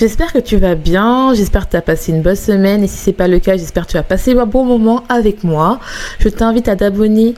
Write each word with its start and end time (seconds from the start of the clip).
J'espère 0.00 0.32
que 0.32 0.38
tu 0.38 0.56
vas 0.56 0.76
bien, 0.76 1.34
j'espère 1.34 1.66
que 1.66 1.72
tu 1.72 1.76
as 1.76 1.82
passé 1.82 2.10
une 2.10 2.22
bonne 2.22 2.34
semaine 2.34 2.82
et 2.82 2.86
si 2.86 2.96
c'est 2.96 3.12
pas 3.12 3.28
le 3.28 3.38
cas, 3.38 3.58
j'espère 3.58 3.84
que 3.86 3.90
tu 3.90 3.96
as 3.98 4.02
passé 4.02 4.32
un 4.32 4.46
bon 4.46 4.64
moment 4.64 5.04
avec 5.10 5.44
moi. 5.44 5.78
Je 6.20 6.30
t'invite 6.30 6.68
à 6.68 6.76
t'abonner 6.76 7.34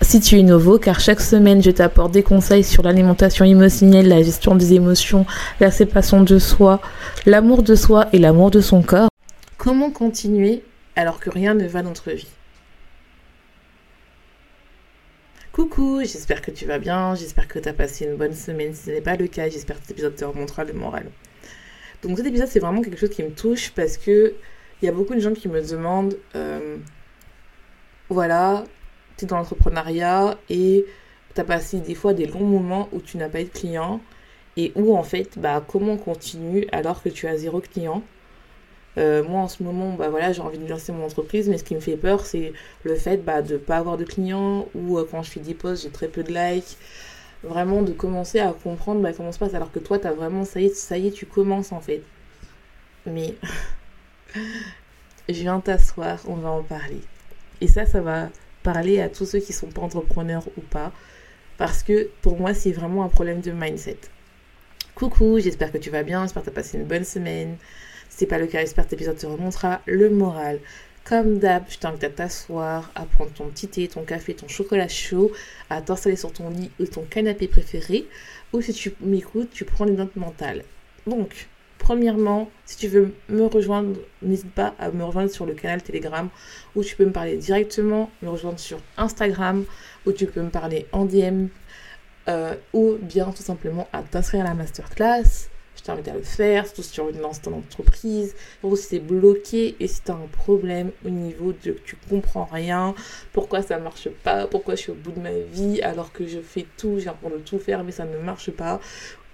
si 0.00 0.20
tu 0.20 0.38
es 0.38 0.44
nouveau, 0.44 0.78
car 0.78 1.00
chaque 1.00 1.20
semaine, 1.20 1.60
je 1.60 1.72
t'apporte 1.72 2.12
des 2.12 2.22
conseils 2.22 2.62
sur 2.62 2.84
l'alimentation 2.84 3.44
émotionnelle, 3.44 4.06
la 4.06 4.22
gestion 4.22 4.54
des 4.54 4.74
émotions, 4.74 5.26
la 5.58 5.72
séparation 5.72 6.22
de 6.22 6.38
soi, 6.38 6.80
l'amour 7.26 7.64
de 7.64 7.74
soi 7.74 8.06
et 8.12 8.20
l'amour 8.20 8.52
de 8.52 8.60
son 8.60 8.80
corps. 8.80 9.08
Comment 9.58 9.90
continuer 9.90 10.62
alors 10.94 11.18
que 11.18 11.30
rien 11.30 11.54
ne 11.54 11.66
va 11.66 11.82
dans 11.82 11.88
notre 11.88 12.12
vie? 12.12 12.28
Coucou, 15.50 15.98
j'espère 16.02 16.42
que 16.42 16.52
tu 16.52 16.64
vas 16.64 16.78
bien, 16.78 17.16
j'espère 17.16 17.48
que 17.48 17.58
tu 17.58 17.68
as 17.68 17.72
passé 17.72 18.04
une 18.04 18.14
bonne 18.14 18.34
semaine. 18.34 18.72
Si 18.72 18.84
ce 18.84 18.90
n'est 18.90 19.00
pas 19.00 19.16
le 19.16 19.26
cas, 19.26 19.48
j'espère 19.48 19.80
que 19.80 19.82
cet 19.82 19.90
épisode 19.90 20.14
te 20.14 20.24
remontera 20.24 20.62
le 20.62 20.74
moral. 20.74 21.06
Donc 22.04 22.18
cet 22.18 22.26
épisode, 22.26 22.48
c'est 22.48 22.60
vraiment 22.60 22.82
quelque 22.82 22.98
chose 22.98 23.10
qui 23.10 23.22
me 23.22 23.30
touche 23.30 23.72
parce 23.72 23.96
que 23.96 24.34
il 24.82 24.86
y 24.86 24.88
a 24.88 24.92
beaucoup 24.92 25.14
de 25.14 25.20
gens 25.20 25.32
qui 25.32 25.48
me 25.48 25.62
demandent, 25.62 26.18
euh, 26.36 26.76
voilà, 28.10 28.64
tu 29.16 29.24
es 29.24 29.28
dans 29.28 29.38
l'entrepreneuriat 29.38 30.36
et 30.50 30.84
tu 31.34 31.40
as 31.40 31.44
passé 31.44 31.80
des 31.80 31.94
fois 31.94 32.12
des 32.12 32.26
longs 32.26 32.44
moments 32.44 32.88
où 32.92 33.00
tu 33.00 33.16
n'as 33.16 33.28
pas 33.28 33.40
eu 33.40 33.44
de 33.44 33.48
clients 33.48 34.00
et 34.56 34.72
où 34.74 34.96
en 34.96 35.02
fait, 35.02 35.38
bah, 35.38 35.64
comment 35.66 35.92
on 35.92 35.96
continue 35.96 36.66
alors 36.72 37.02
que 37.02 37.08
tu 37.08 37.26
as 37.26 37.38
zéro 37.38 37.60
client? 37.60 38.02
Euh, 38.98 39.24
moi 39.24 39.40
en 39.40 39.48
ce 39.48 39.62
moment, 39.62 39.94
bah 39.94 40.08
voilà, 40.08 40.32
j'ai 40.32 40.42
envie 40.42 40.58
de 40.58 40.68
lancer 40.68 40.92
mon 40.92 41.04
entreprise, 41.04 41.48
mais 41.48 41.58
ce 41.58 41.64
qui 41.64 41.74
me 41.74 41.80
fait 41.80 41.96
peur, 41.96 42.26
c'est 42.26 42.52
le 42.84 42.94
fait 42.94 43.24
bah, 43.24 43.42
de 43.42 43.54
ne 43.54 43.58
pas 43.58 43.78
avoir 43.78 43.96
de 43.96 44.04
clients 44.04 44.68
ou 44.74 44.98
euh, 44.98 45.06
quand 45.10 45.22
je 45.22 45.30
fais 45.30 45.40
des 45.40 45.54
posts, 45.54 45.84
j'ai 45.84 45.90
très 45.90 46.08
peu 46.08 46.22
de 46.22 46.32
likes 46.32 46.76
vraiment 47.44 47.82
de 47.82 47.92
commencer 47.92 48.40
à 48.40 48.52
comprendre 48.52 49.00
bah, 49.00 49.12
comment 49.12 49.32
se 49.32 49.38
passe 49.38 49.54
alors 49.54 49.70
que 49.70 49.78
toi 49.78 49.98
tu 49.98 50.06
as 50.06 50.12
vraiment 50.12 50.44
ça 50.44 50.60
y 50.60 50.66
est 50.66 50.74
ça 50.74 50.98
y 50.98 51.08
est 51.08 51.10
tu 51.10 51.26
commences 51.26 51.72
en 51.72 51.80
fait. 51.80 52.02
Mais 53.06 53.34
je 55.28 55.34
viens 55.34 55.60
t'asseoir 55.60 56.20
on 56.26 56.36
va 56.36 56.50
en 56.50 56.62
parler. 56.62 57.00
Et 57.60 57.68
ça 57.68 57.86
ça 57.86 58.00
va 58.00 58.30
parler 58.62 59.00
à 59.00 59.08
tous 59.08 59.26
ceux 59.26 59.40
qui 59.40 59.52
sont 59.52 59.68
pas 59.68 59.82
entrepreneurs 59.82 60.46
ou 60.56 60.60
pas 60.60 60.92
parce 61.58 61.82
que 61.82 62.08
pour 62.22 62.38
moi 62.38 62.54
c'est 62.54 62.72
vraiment 62.72 63.04
un 63.04 63.08
problème 63.08 63.40
de 63.40 63.52
mindset. 63.52 63.98
Coucou 64.94 65.38
j'espère 65.38 65.72
que 65.72 65.78
tu 65.78 65.90
vas 65.90 66.02
bien 66.02 66.22
j'espère 66.22 66.42
que 66.42 66.50
tu 66.50 66.52
as 66.52 66.54
passé 66.54 66.78
une 66.78 66.84
bonne 66.84 67.04
semaine. 67.04 67.56
Si 68.08 68.18
c'est 68.20 68.26
pas 68.26 68.38
le 68.38 68.46
cas 68.46 68.60
j'espère 68.60 68.84
que 68.84 68.90
cet 68.90 69.00
épisode 69.00 69.18
te 69.18 69.26
remontera 69.26 69.80
le 69.86 70.10
moral 70.10 70.60
comme 71.04 71.38
d'hab, 71.38 71.64
je 71.68 71.78
t'invite 71.78 72.04
à 72.04 72.08
t'asseoir, 72.08 72.90
à 72.94 73.04
prendre 73.04 73.30
ton 73.32 73.48
petit 73.48 73.68
thé, 73.68 73.88
ton 73.88 74.04
café, 74.04 74.34
ton 74.34 74.48
chocolat 74.48 74.88
chaud, 74.88 75.30
à 75.68 75.82
t'installer 75.82 76.16
sur 76.16 76.32
ton 76.32 76.48
lit 76.48 76.70
ou 76.80 76.86
ton 76.86 77.02
canapé 77.02 77.46
préféré, 77.46 78.06
ou 78.52 78.62
si 78.62 78.72
tu 78.72 78.94
m'écoutes, 79.00 79.50
tu 79.50 79.64
prends 79.64 79.84
les 79.84 79.92
notes 79.92 80.16
mentales. 80.16 80.64
Donc, 81.06 81.48
premièrement, 81.78 82.50
si 82.64 82.78
tu 82.78 82.88
veux 82.88 83.14
me 83.28 83.44
rejoindre, 83.44 84.00
n'hésite 84.22 84.52
pas 84.52 84.74
à 84.78 84.90
me 84.90 85.04
rejoindre 85.04 85.30
sur 85.30 85.44
le 85.44 85.52
canal 85.52 85.82
Telegram, 85.82 86.30
où 86.74 86.82
tu 86.82 86.96
peux 86.96 87.04
me 87.04 87.12
parler 87.12 87.36
directement, 87.36 88.10
me 88.22 88.30
rejoindre 88.30 88.58
sur 88.58 88.78
Instagram, 88.96 89.64
où 90.06 90.12
tu 90.12 90.26
peux 90.26 90.40
me 90.40 90.50
parler 90.50 90.86
en 90.92 91.04
DM, 91.04 91.48
euh, 92.28 92.54
ou 92.72 92.94
bien 93.02 93.30
tout 93.32 93.42
simplement 93.42 93.86
à 93.92 94.02
t'inscrire 94.02 94.40
à 94.40 94.48
la 94.48 94.54
masterclass 94.54 95.50
je 95.84 95.88
t'invite 95.88 96.08
à 96.08 96.14
le 96.14 96.22
faire, 96.22 96.64
surtout 96.64 96.82
si 96.82 96.92
tu 96.92 97.00
as 97.02 97.04
envie 97.04 97.12
de 97.12 97.20
lancer 97.20 97.42
ton 97.42 97.52
entreprise, 97.52 98.34
si 98.62 98.76
c'est 98.76 99.00
bloqué 99.00 99.76
et 99.78 99.86
si 99.86 100.00
tu 100.02 100.10
as 100.10 100.14
un 100.14 100.28
problème 100.32 100.92
au 101.04 101.10
niveau 101.10 101.52
de 101.52 101.72
tu 101.84 101.96
comprends 102.08 102.48
rien, 102.50 102.94
pourquoi 103.34 103.60
ça 103.60 103.78
marche 103.78 104.08
pas, 104.22 104.46
pourquoi 104.46 104.76
je 104.76 104.80
suis 104.80 104.92
au 104.92 104.94
bout 104.94 105.12
de 105.12 105.20
ma 105.20 105.32
vie 105.52 105.82
alors 105.82 106.10
que 106.10 106.26
je 106.26 106.40
fais 106.40 106.64
tout, 106.78 106.98
j'ai 106.98 107.04
l'impression 107.04 107.36
de 107.36 107.42
tout 107.42 107.58
faire 107.58 107.84
mais 107.84 107.92
ça 107.92 108.06
ne 108.06 108.16
marche 108.16 108.50
pas, 108.50 108.80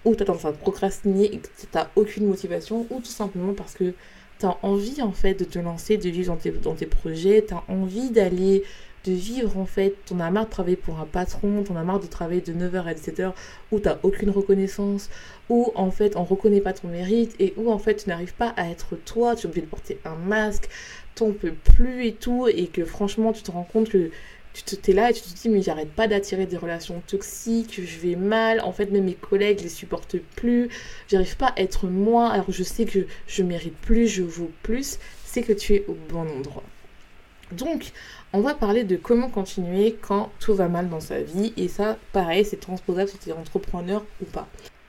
ou 0.05 0.17
tu 0.17 0.25
as 0.25 0.27
tendance 0.27 0.45
à 0.45 0.53
procrastiner 0.53 1.27
et 1.27 1.39
que 1.39 1.47
tu 1.47 1.67
n'as 1.73 1.89
aucune 1.95 2.27
motivation, 2.27 2.85
ou 2.91 2.99
tout 2.99 3.07
simplement 3.07 3.55
parce 3.55 3.75
que 3.75 3.95
tu 4.41 4.47
as 4.47 4.57
envie 4.63 5.03
en 5.03 5.13
fait 5.13 5.35
de 5.35 5.45
te 5.45 5.59
lancer, 5.59 5.97
de 5.97 6.09
vivre 6.09 6.33
dans 6.33 6.41
tes, 6.41 6.51
dans 6.51 6.75
tes 6.75 6.87
projets, 6.87 7.45
tu 7.47 7.55
as 7.55 7.63
envie 7.69 8.11
d'aller 8.11 8.65
de 9.05 9.13
vivre 9.13 9.57
en 9.57 9.65
fait, 9.67 9.95
t'en 10.07 10.21
as 10.21 10.31
marre 10.31 10.47
de 10.47 10.51
travailler 10.51 10.77
pour 10.77 10.99
un 11.01 11.07
patron, 11.07 11.63
t'en 11.63 11.77
as 11.77 11.85
marre 11.85 12.01
de 12.01 12.07
travailler 12.07 12.41
de 12.41 12.53
9h 12.53 12.85
à 12.85 12.93
17h 12.93 13.33
où 13.73 13.79
t'as 13.79 13.99
aucune 14.03 14.31
reconnaissance, 14.31 15.09
où 15.49 15.73
en 15.75 15.91
fait 15.91 16.17
on 16.17 16.25
reconnaît 16.25 16.61
pas 16.61 16.73
ton 16.73 16.89
mérite 16.89 17.35
et 17.39 17.55
où 17.57 17.71
en 17.71 17.79
fait 17.79 17.97
tu 17.97 18.09
n'arrives 18.09 18.35
pas 18.35 18.53
à 18.57 18.69
être 18.69 18.97
toi, 18.97 19.37
tu 19.37 19.47
es 19.47 19.47
obligé 19.47 19.63
de 19.63 19.71
porter 19.71 19.99
un 20.05 20.17
masque, 20.17 20.69
t'en 21.15 21.33
peux 21.33 21.53
plus 21.53 22.07
et 22.07 22.13
tout 22.13 22.49
et 22.49 22.67
que 22.67 22.85
franchement 22.85 23.33
tu 23.33 23.43
te 23.43 23.51
rends 23.51 23.69
compte 23.71 23.89
que 23.89 24.11
tu 24.53 24.63
te, 24.63 24.91
es 24.91 24.95
là 24.95 25.11
et 25.11 25.13
tu 25.13 25.23
te 25.23 25.29
dis 25.29 25.49
mais 25.49 25.63
j'arrête 25.63 25.93
pas 25.93 26.09
d'attirer 26.09 26.47
des 26.47 26.57
relations 26.57 27.03
toxiques, 27.07 27.81
je 27.85 27.99
vais 27.99 28.17
mal, 28.17 28.61
en 28.61 28.73
fait 28.73 28.91
même 28.91 29.05
mes 29.05 29.15
collègues 29.15 29.59
je 29.59 29.65
les 29.65 29.69
supportent 29.69 30.17
plus, 30.37 30.69
j'arrive 31.09 31.37
pas 31.37 31.53
à 31.57 31.61
être 31.61 31.87
moi 31.87 32.29
alors 32.29 32.51
je 32.51 32.63
sais 32.63 32.85
que 32.85 33.07
je 33.27 33.43
mérite 33.43 33.77
plus, 33.77 34.09
je 34.09 34.23
vaux 34.23 34.51
plus, 34.63 34.99
c'est 35.25 35.43
que 35.43 35.53
tu 35.53 35.75
es 35.75 35.85
au 35.89 35.97
bon 36.09 36.29
endroit. 36.39 36.65
Donc, 37.53 37.91
on 38.33 38.41
va 38.41 38.55
parler 38.55 38.85
de 38.85 38.97
comment 38.97 39.29
continuer 39.29 39.97
quand 40.01 40.31
tout 40.39 40.55
va 40.55 40.69
mal 40.69 40.89
dans 40.89 41.01
sa 41.01 41.21
vie. 41.21 41.53
Et 41.57 41.69
ça, 41.69 41.99
pareil, 42.13 42.45
c'est 42.45 42.61
transposable 42.61 43.09
si 43.09 43.19
tu 43.19 43.31
es 43.31 43.33
entrepreneur 43.33 44.05
ou 44.23 44.25
pas. 44.25 44.47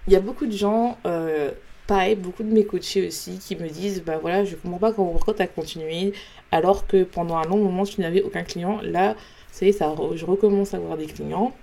Il 0.07 0.13
y 0.13 0.16
a 0.16 0.19
beaucoup 0.19 0.45
de 0.45 0.51
gens, 0.51 0.97
euh, 1.05 1.51
pareil, 1.88 2.16
beaucoup 2.16 2.43
de 2.43 2.51
mes 2.51 2.66
coachés 2.66 3.07
aussi, 3.07 3.39
qui 3.39 3.55
me 3.55 3.67
disent 3.67 4.03
Bah 4.03 4.19
voilà, 4.19 4.45
je 4.45 4.55
comprends 4.55 4.79
pas 4.79 4.91
pourquoi 4.91 5.33
tu 5.33 5.41
as 5.41 5.47
continué 5.47 6.13
alors 6.51 6.85
que 6.85 7.03
pendant 7.03 7.38
un 7.38 7.45
long 7.45 7.57
moment 7.57 7.83
tu 7.83 8.01
n'avais 8.01 8.22
aucun 8.22 8.43
client. 8.43 8.79
Là, 8.83 9.16
je 9.51 10.25
recommence 10.25 10.73
à 10.73 10.78
avoir 10.78 10.97
des 10.97 11.07
clients. 11.07 11.53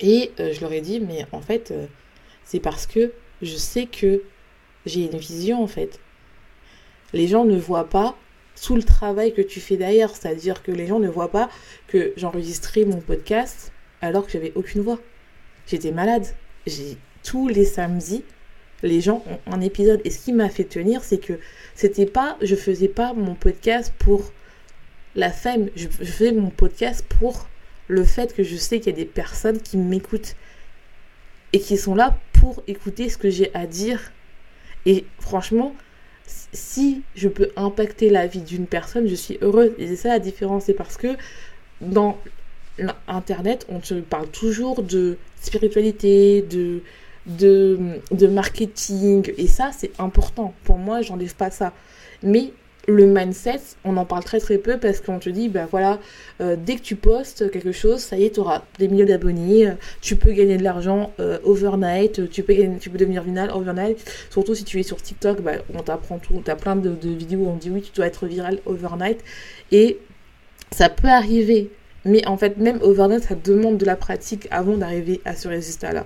Et 0.00 0.32
euh, 0.40 0.52
je 0.52 0.60
leur 0.60 0.72
ai 0.72 0.80
dit 0.80 1.00
Mais 1.00 1.26
en 1.32 1.40
fait, 1.40 1.70
euh, 1.70 1.86
c'est 2.44 2.60
parce 2.60 2.86
que 2.86 3.12
je 3.42 3.56
sais 3.56 3.86
que 3.86 4.22
j'ai 4.86 5.04
une 5.04 5.18
vision 5.18 5.62
en 5.62 5.66
fait. 5.66 6.00
Les 7.12 7.28
gens 7.28 7.44
ne 7.44 7.58
voient 7.58 7.88
pas 7.88 8.16
tout 8.60 8.76
le 8.76 8.82
travail 8.82 9.32
que 9.32 9.42
tu 9.42 9.60
fais 9.60 9.76
derrière. 9.76 10.10
C'est-à-dire 10.10 10.62
que 10.62 10.72
les 10.72 10.86
gens 10.86 10.98
ne 10.98 11.08
voient 11.08 11.30
pas 11.30 11.48
que 11.86 12.12
j'enregistrais 12.16 12.84
mon 12.84 13.00
podcast 13.00 13.72
alors 14.00 14.26
que 14.26 14.32
j'avais 14.32 14.52
aucune 14.54 14.82
voix. 14.82 14.98
J'étais 15.66 15.92
malade. 15.92 16.26
J'ai 16.66 16.96
tous 17.22 17.48
les 17.48 17.64
samedis, 17.64 18.22
les 18.82 19.00
gens 19.00 19.24
ont 19.26 19.52
un 19.52 19.60
épisode. 19.60 20.00
Et 20.04 20.10
ce 20.10 20.24
qui 20.24 20.32
m'a 20.32 20.48
fait 20.48 20.64
tenir, 20.64 21.02
c'est 21.02 21.18
que 21.18 21.38
c'était 21.74 22.06
pas, 22.06 22.36
je 22.42 22.54
faisais 22.54 22.88
pas 22.88 23.14
mon 23.14 23.34
podcast 23.34 23.92
pour 23.98 24.32
la 25.14 25.30
femme. 25.30 25.68
Je, 25.76 25.88
faisais 25.88 26.32
mon 26.32 26.50
podcast 26.50 27.04
pour 27.20 27.48
le 27.88 28.04
fait 28.04 28.34
que 28.34 28.42
je 28.42 28.56
sais 28.56 28.80
qu'il 28.80 28.92
y 28.92 28.94
a 28.94 28.98
des 28.98 29.04
personnes 29.04 29.60
qui 29.60 29.76
m'écoutent 29.76 30.36
et 31.52 31.60
qui 31.60 31.76
sont 31.76 31.94
là 31.94 32.18
pour 32.32 32.62
écouter 32.66 33.08
ce 33.08 33.18
que 33.18 33.30
j'ai 33.30 33.54
à 33.54 33.66
dire. 33.66 34.12
Et 34.86 35.04
franchement, 35.18 35.74
si 36.52 37.02
je 37.14 37.28
peux 37.28 37.50
impacter 37.56 38.10
la 38.10 38.26
vie 38.26 38.40
d'une 38.40 38.66
personne, 38.66 39.06
je 39.06 39.14
suis 39.14 39.38
heureuse. 39.40 39.72
Et 39.78 39.86
c'est 39.88 39.96
ça 39.96 40.08
la 40.10 40.18
différence. 40.18 40.64
C'est 40.64 40.74
parce 40.74 40.96
que 40.96 41.16
dans 41.80 42.18
Internet, 43.06 43.66
on 43.68 43.80
te 43.80 43.94
parle 44.00 44.28
toujours 44.28 44.82
de 44.82 45.16
spiritualité, 45.40 46.42
de, 46.42 46.80
de, 47.26 47.78
de 48.10 48.26
marketing. 48.26 49.32
Et 49.38 49.46
ça, 49.46 49.70
c'est 49.76 49.92
important. 50.00 50.54
Pour 50.64 50.78
moi, 50.78 51.02
j'enlève 51.02 51.34
pas 51.34 51.50
ça. 51.50 51.72
Mais 52.22 52.52
le 52.86 53.06
mindset, 53.06 53.60
on 53.84 53.96
en 53.96 54.04
parle 54.04 54.24
très 54.24 54.40
très 54.40 54.58
peu 54.58 54.78
parce 54.78 55.00
qu'on 55.00 55.18
te 55.18 55.30
dit, 55.30 55.48
ben 55.48 55.66
voilà, 55.70 55.98
euh, 56.40 56.56
dès 56.58 56.76
que 56.76 56.82
tu 56.82 56.96
postes 56.96 57.50
quelque 57.50 57.72
chose, 57.72 58.00
ça 58.00 58.16
y 58.16 58.24
est, 58.24 58.34
tu 58.34 58.40
auras 58.40 58.62
des 58.78 58.88
milliers 58.88 59.04
d'abonnés, 59.04 59.68
euh, 59.68 59.72
tu 60.00 60.16
peux 60.16 60.32
gagner 60.32 60.56
de 60.56 60.62
l'argent 60.62 61.12
euh, 61.20 61.38
overnight, 61.44 62.28
tu 62.30 62.42
peux, 62.42 62.54
devenir 62.54 63.22
viral 63.22 63.50
overnight. 63.50 63.98
Surtout 64.30 64.54
si 64.54 64.64
tu 64.64 64.78
es 64.80 64.82
sur 64.82 65.00
TikTok, 65.00 65.40
ben, 65.40 65.60
on 65.74 65.82
t'apprend 65.82 66.18
tout, 66.18 66.42
tu 66.44 66.50
as 66.50 66.56
plein 66.56 66.76
de, 66.76 66.90
de, 66.90 67.10
vidéos 67.10 67.40
où 67.40 67.48
on 67.48 67.56
dit 67.56 67.70
oui, 67.70 67.82
tu 67.82 67.92
dois 67.92 68.06
être 68.06 68.26
viral 68.26 68.58
overnight. 68.66 69.20
Et 69.72 69.98
ça 70.70 70.88
peut 70.88 71.08
arriver, 71.08 71.70
Mais 72.04 72.26
en 72.26 72.36
fait, 72.36 72.58
même 72.58 72.80
overnight, 72.82 73.22
ça 73.22 73.34
demande 73.34 73.78
de 73.78 73.86
la 73.86 73.96
pratique 73.96 74.46
avant 74.50 74.76
d'arriver 74.76 75.20
à 75.24 75.34
ce 75.34 75.48
résultat-là. 75.48 76.04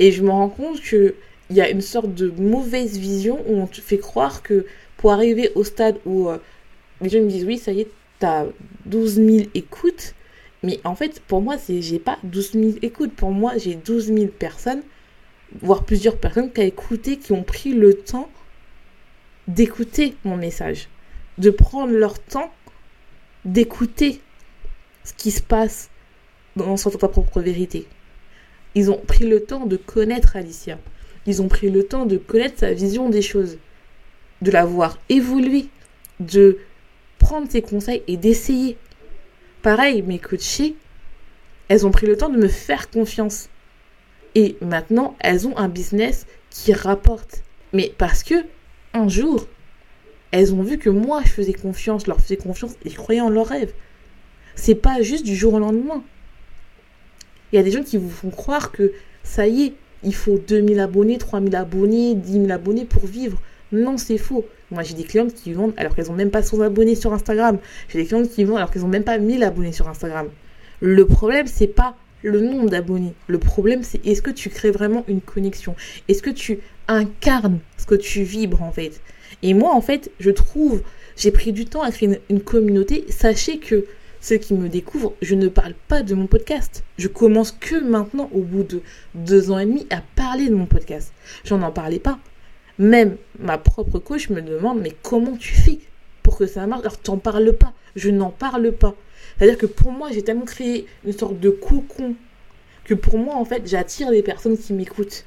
Et 0.00 0.10
je 0.10 0.22
me 0.22 0.30
rends 0.30 0.48
compte 0.48 0.80
qu'il 0.80 1.14
y 1.50 1.60
a 1.60 1.68
une 1.70 1.80
sorte 1.80 2.12
de 2.14 2.32
mauvaise 2.36 2.98
vision 2.98 3.38
où 3.46 3.60
on 3.60 3.66
te 3.66 3.80
fait 3.80 3.98
croire 3.98 4.42
que 4.42 4.66
pour 4.98 5.12
arriver 5.12 5.50
au 5.54 5.64
stade 5.64 5.98
où 6.04 6.28
euh, 6.28 6.36
les 7.00 7.08
gens 7.08 7.20
me 7.20 7.30
disent 7.30 7.46
oui, 7.46 7.56
ça 7.56 7.72
y 7.72 7.80
est, 7.80 7.90
t'as 8.18 8.44
12 8.84 9.14
000 9.14 9.36
écoutes. 9.54 10.14
Mais 10.62 10.80
en 10.84 10.94
fait, 10.94 11.20
pour 11.20 11.40
moi, 11.40 11.56
c'est 11.56 11.80
j'ai 11.80 11.98
pas 11.98 12.18
12 12.24 12.52
000 12.52 12.64
écoutes. 12.82 13.14
Pour 13.14 13.30
moi, 13.30 13.56
j'ai 13.56 13.76
12 13.76 14.06
000 14.06 14.26
personnes, 14.26 14.82
voire 15.62 15.84
plusieurs 15.84 16.18
personnes 16.18 16.52
qui 16.52 16.60
ont 16.60 16.64
écouté, 16.64 17.16
qui 17.16 17.32
ont 17.32 17.44
pris 17.44 17.72
le 17.72 17.94
temps 17.94 18.28
d'écouter 19.46 20.14
mon 20.24 20.36
message, 20.36 20.88
de 21.38 21.50
prendre 21.50 21.92
leur 21.92 22.18
temps 22.18 22.52
d'écouter 23.44 24.20
ce 25.04 25.14
qui 25.14 25.30
se 25.30 25.40
passe 25.40 25.90
dans 26.56 26.76
sa 26.76 26.90
propre 26.90 27.40
vérité. 27.40 27.86
Ils 28.74 28.90
ont 28.90 28.98
pris 28.98 29.26
le 29.26 29.44
temps 29.44 29.64
de 29.64 29.76
connaître 29.76 30.36
Alicia. 30.36 30.78
Ils 31.26 31.40
ont 31.40 31.48
pris 31.48 31.70
le 31.70 31.84
temps 31.84 32.04
de 32.04 32.16
connaître 32.16 32.58
sa 32.58 32.72
vision 32.72 33.08
des 33.08 33.22
choses, 33.22 33.58
de 34.42 34.50
la 34.50 34.64
voir 34.64 34.98
évoluer, 35.08 35.68
de 36.20 36.58
prendre 37.18 37.50
ses 37.50 37.62
conseils 37.62 38.02
et 38.06 38.16
d'essayer. 38.16 38.76
Pareil, 39.62 40.02
mes 40.02 40.18
coachées, 40.18 40.76
elles 41.68 41.86
ont 41.86 41.90
pris 41.90 42.06
le 42.06 42.16
temps 42.16 42.28
de 42.28 42.38
me 42.38 42.48
faire 42.48 42.90
confiance. 42.90 43.48
Et 44.34 44.56
maintenant, 44.60 45.16
elles 45.20 45.46
ont 45.46 45.56
un 45.56 45.68
business 45.68 46.26
qui 46.50 46.72
rapporte. 46.72 47.42
Mais 47.72 47.92
parce 47.98 48.22
que, 48.22 48.34
un 48.94 49.08
jour, 49.08 49.46
elles 50.30 50.54
ont 50.54 50.62
vu 50.62 50.78
que 50.78 50.90
moi, 50.90 51.22
je 51.24 51.30
faisais 51.30 51.52
confiance, 51.52 52.06
leur 52.06 52.20
faisais 52.20 52.36
confiance 52.36 52.74
et 52.84 52.90
je 52.90 52.96
croyais 52.96 53.20
en 53.20 53.30
leurs 53.30 53.48
rêves. 53.48 53.72
C'est 54.54 54.74
pas 54.74 55.02
juste 55.02 55.24
du 55.24 55.36
jour 55.36 55.54
au 55.54 55.58
lendemain. 55.58 56.02
Il 57.52 57.56
y 57.56 57.58
a 57.58 57.62
des 57.62 57.70
gens 57.70 57.82
qui 57.82 57.96
vous 57.96 58.10
font 58.10 58.30
croire 58.30 58.72
que 58.72 58.92
ça 59.22 59.46
y 59.46 59.62
est, 59.62 59.74
il 60.02 60.14
faut 60.14 60.38
2000 60.38 60.80
abonnés, 60.80 61.18
3000 61.18 61.56
abonnés, 61.56 62.14
10 62.14 62.32
000 62.32 62.50
abonnés 62.50 62.84
pour 62.84 63.06
vivre. 63.06 63.40
Non, 63.72 63.98
c'est 63.98 64.18
faux. 64.18 64.46
Moi, 64.70 64.82
j'ai 64.82 64.94
des 64.94 65.04
clientes 65.04 65.34
qui 65.34 65.52
vendent 65.52 65.74
alors 65.76 65.94
qu'elles 65.94 66.06
n'ont 66.06 66.14
même 66.14 66.30
pas 66.30 66.42
100 66.42 66.60
abonnés 66.60 66.94
sur 66.94 67.12
Instagram. 67.12 67.58
J'ai 67.88 68.00
des 68.00 68.06
clientes 68.06 68.30
qui 68.30 68.44
vendent 68.44 68.58
alors 68.58 68.70
qu'elles 68.70 68.82
n'ont 68.82 68.88
même 68.88 69.04
pas 69.04 69.18
1000 69.18 69.42
abonnés 69.42 69.72
sur 69.72 69.88
Instagram. 69.88 70.28
Le 70.80 71.04
problème, 71.06 71.46
c'est 71.46 71.66
pas 71.66 71.96
le 72.22 72.40
nombre 72.40 72.70
d'abonnés. 72.70 73.14
Le 73.26 73.38
problème, 73.38 73.82
c'est 73.82 74.04
est-ce 74.06 74.22
que 74.22 74.30
tu 74.30 74.48
crées 74.48 74.70
vraiment 74.70 75.04
une 75.08 75.20
connexion? 75.20 75.74
Est-ce 76.08 76.22
que 76.22 76.30
tu 76.30 76.60
incarnes 76.88 77.60
ce 77.76 77.86
que 77.86 77.94
tu 77.94 78.22
vibres 78.22 78.62
en 78.62 78.72
fait? 78.72 79.00
Et 79.42 79.54
moi, 79.54 79.74
en 79.74 79.80
fait, 79.80 80.10
je 80.18 80.30
trouve, 80.30 80.82
j'ai 81.16 81.30
pris 81.30 81.52
du 81.52 81.64
temps 81.66 81.82
à 81.82 81.90
créer 81.90 82.20
une, 82.30 82.40
communauté. 82.40 83.04
Sachez 83.08 83.58
que 83.58 83.84
ceux 84.20 84.36
qui 84.36 84.54
me 84.54 84.68
découvrent, 84.68 85.14
je 85.22 85.34
ne 85.34 85.48
parle 85.48 85.74
pas 85.86 86.02
de 86.02 86.14
mon 86.14 86.26
podcast. 86.26 86.84
Je 86.96 87.08
commence 87.08 87.52
que 87.52 87.76
maintenant, 87.82 88.30
au 88.32 88.40
bout 88.40 88.64
de 88.64 88.82
deux 89.14 89.50
ans 89.50 89.58
et 89.58 89.66
demi, 89.66 89.86
à 89.90 90.02
parler 90.16 90.48
de 90.48 90.54
mon 90.54 90.66
podcast. 90.66 91.12
J'en 91.44 91.62
en 91.62 91.70
parlais 91.70 92.00
pas. 92.00 92.18
Même 92.78 93.16
ma 93.38 93.58
propre 93.58 93.98
coach 93.98 94.28
me 94.30 94.40
demande, 94.40 94.80
mais 94.80 94.94
comment 95.02 95.36
tu 95.36 95.54
fais 95.54 95.80
pour 96.22 96.38
que 96.38 96.46
ça 96.46 96.66
marche? 96.66 96.82
Alors, 96.82 96.98
t'en 96.98 97.18
parles 97.18 97.52
pas. 97.52 97.72
Je 97.96 98.10
n'en 98.10 98.30
parle 98.30 98.72
pas. 98.72 98.94
C'est-à-dire 99.36 99.58
que 99.58 99.66
pour 99.66 99.90
moi, 99.90 100.10
j'ai 100.12 100.22
tellement 100.22 100.44
créé 100.44 100.86
une 101.04 101.12
sorte 101.12 101.40
de 101.40 101.50
cocon 101.50 102.14
que 102.84 102.94
pour 102.94 103.18
moi, 103.18 103.34
en 103.34 103.44
fait, 103.44 103.62
j'attire 103.66 104.10
les 104.10 104.22
personnes 104.22 104.56
qui 104.56 104.72
m'écoutent. 104.72 105.24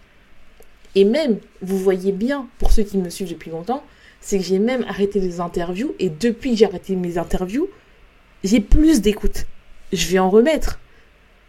Et 0.95 1.05
même, 1.05 1.39
vous 1.61 1.77
voyez 1.77 2.11
bien, 2.11 2.47
pour 2.57 2.71
ceux 2.71 2.83
qui 2.83 2.97
me 2.97 3.09
suivent 3.09 3.29
depuis 3.29 3.51
longtemps, 3.51 3.83
c'est 4.19 4.37
que 4.37 4.43
j'ai 4.43 4.59
même 4.59 4.83
arrêté 4.87 5.19
les 5.19 5.39
interviews. 5.39 5.93
Et 5.99 6.09
depuis 6.09 6.51
que 6.51 6.57
j'ai 6.57 6.65
arrêté 6.65 6.95
mes 6.95 7.17
interviews, 7.17 7.69
j'ai 8.43 8.59
plus 8.61 9.01
d'écoute. 9.01 9.45
Je 9.93 10.07
vais 10.07 10.19
en 10.19 10.29
remettre. 10.29 10.79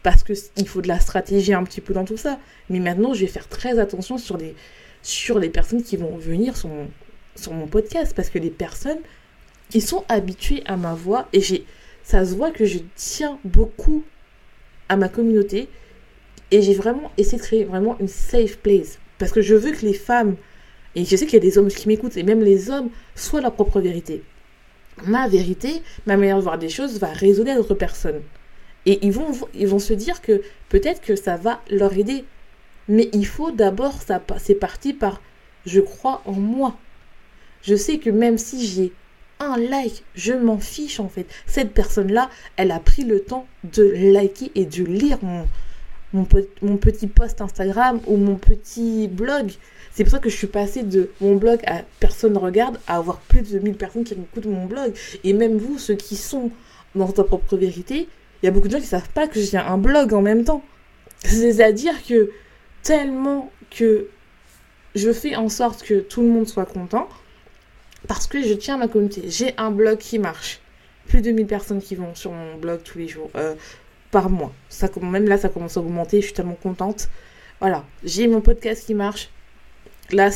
Parce 0.02 0.24
qu'il 0.24 0.66
faut 0.66 0.82
de 0.82 0.88
la 0.88 0.98
stratégie 0.98 1.54
un 1.54 1.62
petit 1.62 1.80
peu 1.80 1.94
dans 1.94 2.04
tout 2.04 2.16
ça. 2.16 2.38
Mais 2.70 2.80
maintenant, 2.80 3.14
je 3.14 3.20
vais 3.20 3.28
faire 3.28 3.48
très 3.48 3.78
attention 3.78 4.18
sur 4.18 4.36
les, 4.36 4.54
sur 5.02 5.38
les 5.38 5.50
personnes 5.50 5.82
qui 5.82 5.96
vont 5.96 6.16
venir 6.16 6.56
sur 6.56 6.68
mon, 6.68 7.66
podcast. 7.66 8.12
Parce 8.14 8.30
que 8.30 8.38
les 8.38 8.50
personnes, 8.50 9.00
ils 9.74 9.82
sont 9.82 10.04
habitués 10.08 10.62
à 10.66 10.76
ma 10.76 10.94
voix. 10.94 11.28
Et 11.32 11.40
j'ai, 11.40 11.64
ça 12.02 12.24
se 12.24 12.34
voit 12.34 12.50
que 12.50 12.64
je 12.64 12.78
tiens 12.94 13.38
beaucoup 13.44 14.04
à 14.88 14.96
ma 14.96 15.08
communauté. 15.08 15.68
Et 16.50 16.62
j'ai 16.62 16.74
vraiment 16.74 17.10
essayé 17.16 17.38
de 17.38 17.42
créer 17.42 17.64
vraiment 17.64 17.96
une 17.98 18.08
safe 18.08 18.58
place. 18.58 18.98
Parce 19.18 19.32
que 19.32 19.40
je 19.40 19.54
veux 19.54 19.72
que 19.72 19.86
les 19.86 19.94
femmes, 19.94 20.36
et 20.94 21.04
je 21.04 21.16
sais 21.16 21.24
qu'il 21.24 21.34
y 21.34 21.36
a 21.36 21.40
des 21.40 21.56
hommes 21.56 21.68
qui 21.68 21.88
m'écoutent, 21.88 22.16
et 22.16 22.22
même 22.22 22.42
les 22.42 22.70
hommes, 22.70 22.90
soient 23.14 23.40
leur 23.40 23.54
propre 23.54 23.80
vérité. 23.80 24.22
Ma 25.06 25.28
vérité, 25.28 25.82
ma 26.06 26.16
manière 26.16 26.36
de 26.36 26.42
voir 26.42 26.58
des 26.58 26.68
choses 26.68 26.98
va 26.98 27.08
résonner 27.08 27.52
à 27.52 27.56
d'autres 27.56 27.74
personnes. 27.74 28.20
Et 28.84 29.04
ils 29.06 29.12
vont, 29.12 29.32
ils 29.54 29.68
vont 29.68 29.78
se 29.78 29.94
dire 29.94 30.20
que 30.20 30.42
peut-être 30.68 31.00
que 31.00 31.16
ça 31.16 31.36
va 31.36 31.62
leur 31.70 31.96
aider. 31.96 32.24
Mais 32.88 33.08
il 33.12 33.26
faut 33.26 33.50
d'abord, 33.50 33.94
c'est 34.38 34.54
parti 34.54 34.92
par 34.92 35.20
je 35.66 35.80
crois 35.80 36.22
en 36.24 36.32
moi. 36.32 36.76
Je 37.62 37.74
sais 37.76 37.98
que 37.98 38.10
même 38.10 38.38
si 38.38 38.66
j'ai 38.66 38.92
un 39.38 39.56
like, 39.56 40.04
je 40.14 40.32
m'en 40.32 40.58
fiche 40.58 41.00
en 41.00 41.08
fait. 41.08 41.26
Cette 41.46 41.72
personne-là, 41.72 42.30
elle 42.56 42.70
a 42.70 42.80
pris 42.80 43.04
le 43.04 43.20
temps 43.20 43.46
de 43.64 43.84
liker 43.84 44.50
et 44.54 44.64
de 44.64 44.84
lire 44.84 45.18
mon, 45.22 46.26
petit 46.76 47.06
post 47.06 47.40
Instagram 47.40 48.00
ou 48.06 48.16
mon 48.16 48.36
petit 48.36 49.08
blog. 49.08 49.52
C'est 49.92 50.04
pour 50.04 50.12
ça 50.12 50.18
que 50.18 50.30
je 50.30 50.36
suis 50.36 50.46
passée 50.46 50.82
de 50.82 51.10
mon 51.20 51.36
blog 51.36 51.60
à 51.66 51.82
personne 52.00 52.36
regarde 52.36 52.78
à 52.86 52.96
avoir 52.96 53.18
plus 53.20 53.42
de 53.42 53.58
1000 53.58 53.74
personnes 53.74 54.04
qui 54.04 54.14
écoutent 54.14 54.46
mon 54.46 54.66
blog. 54.66 54.94
Et 55.22 55.32
même 55.32 55.56
vous, 55.56 55.78
ceux 55.78 55.94
qui 55.94 56.16
sont 56.16 56.50
dans 56.94 57.10
ta 57.10 57.24
propre 57.24 57.56
vérité, 57.56 58.08
il 58.42 58.46
y 58.46 58.48
a 58.48 58.52
beaucoup 58.52 58.68
de 58.68 58.72
gens 58.72 58.80
qui 58.80 58.86
savent 58.86 59.10
pas 59.10 59.28
que 59.28 59.40
j'ai 59.40 59.56
un 59.56 59.78
blog 59.78 60.12
en 60.14 60.22
même 60.22 60.44
temps. 60.44 60.62
C'est-à-dire 61.24 61.94
que 62.06 62.30
tellement 62.82 63.50
que 63.70 64.08
je 64.94 65.12
fais 65.12 65.36
en 65.36 65.48
sorte 65.48 65.82
que 65.82 66.00
tout 66.00 66.22
le 66.22 66.28
monde 66.28 66.46
soit 66.46 66.66
content 66.66 67.08
parce 68.08 68.26
que 68.26 68.42
je 68.42 68.54
tiens 68.54 68.76
ma 68.76 68.88
communauté. 68.88 69.22
J'ai 69.26 69.54
un 69.56 69.70
blog 69.70 69.98
qui 69.98 70.18
marche. 70.18 70.60
Plus 71.06 71.20
de 71.20 71.30
1000 71.30 71.46
personnes 71.46 71.82
qui 71.82 71.94
vont 71.94 72.14
sur 72.14 72.32
mon 72.32 72.56
blog 72.56 72.82
tous 72.82 72.98
les 72.98 73.08
jours. 73.08 73.30
Euh, 73.36 73.54
par 74.10 74.28
mois. 74.30 74.52
Ça, 74.68 74.88
même 75.00 75.26
là, 75.26 75.38
ça 75.38 75.48
commence 75.48 75.76
à 75.76 75.80
augmenter. 75.80 76.20
Je 76.20 76.26
suis 76.26 76.34
tellement 76.34 76.58
contente. 76.62 77.08
Voilà, 77.60 77.84
j'ai 78.04 78.26
mon 78.26 78.40
podcast 78.40 78.84
qui 78.86 78.94
marche. 78.94 79.30
Là, 80.10 80.30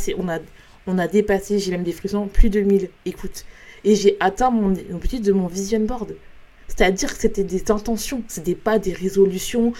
on 0.86 0.98
a, 0.98 1.08
dépassé, 1.08 1.58
j'ai 1.58 1.72
même 1.72 1.82
des 1.82 1.92
frissons, 1.92 2.28
plus 2.28 2.50
de 2.50 2.60
1000 2.60 2.88
écoutes. 3.04 3.44
Et 3.84 3.94
j'ai 3.94 4.16
atteint 4.20 4.50
mon 4.50 4.72
petit 4.98 5.20
de 5.20 5.32
mon 5.32 5.46
vision 5.46 5.80
board. 5.80 6.14
C'est-à-dire 6.68 7.14
que 7.14 7.20
c'était 7.20 7.44
des 7.44 7.70
intentions, 7.70 8.22
c'était 8.28 8.54
pas 8.54 8.78
des 8.78 8.92
résolutions. 8.92 9.72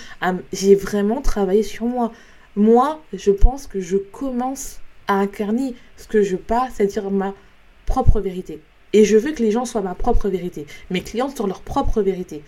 J'ai 0.53 0.75
vraiment 0.75 1.21
travaillé 1.23 1.63
sur 1.63 1.87
moi. 1.87 2.13
Moi, 2.57 3.03
je 3.13 3.31
pense 3.31 3.67
que 3.67 3.81
je 3.81 3.97
commence 3.97 4.81
à 5.09 5.19
incarner 5.19 5.75
ce 5.97 6.09
que 6.09 6.23
je 6.23 6.37
passe, 6.37 6.75
c'est-à-dire 6.75 7.11
ma 7.11 7.35
propre 7.85 8.21
vérité. 8.21 8.61
Et 8.93 9.05
je 9.05 9.17
veux 9.17 9.33
que 9.33 9.43
les 9.43 9.51
gens 9.51 9.65
soient 9.65 9.83
ma 9.83 9.95
propre 9.95 10.29
vérité. 10.29 10.67
Mes 10.91 11.03
clients 11.03 11.29
sont 11.29 11.47
leur 11.47 11.61
propre 11.61 12.03
vérité 12.03 12.43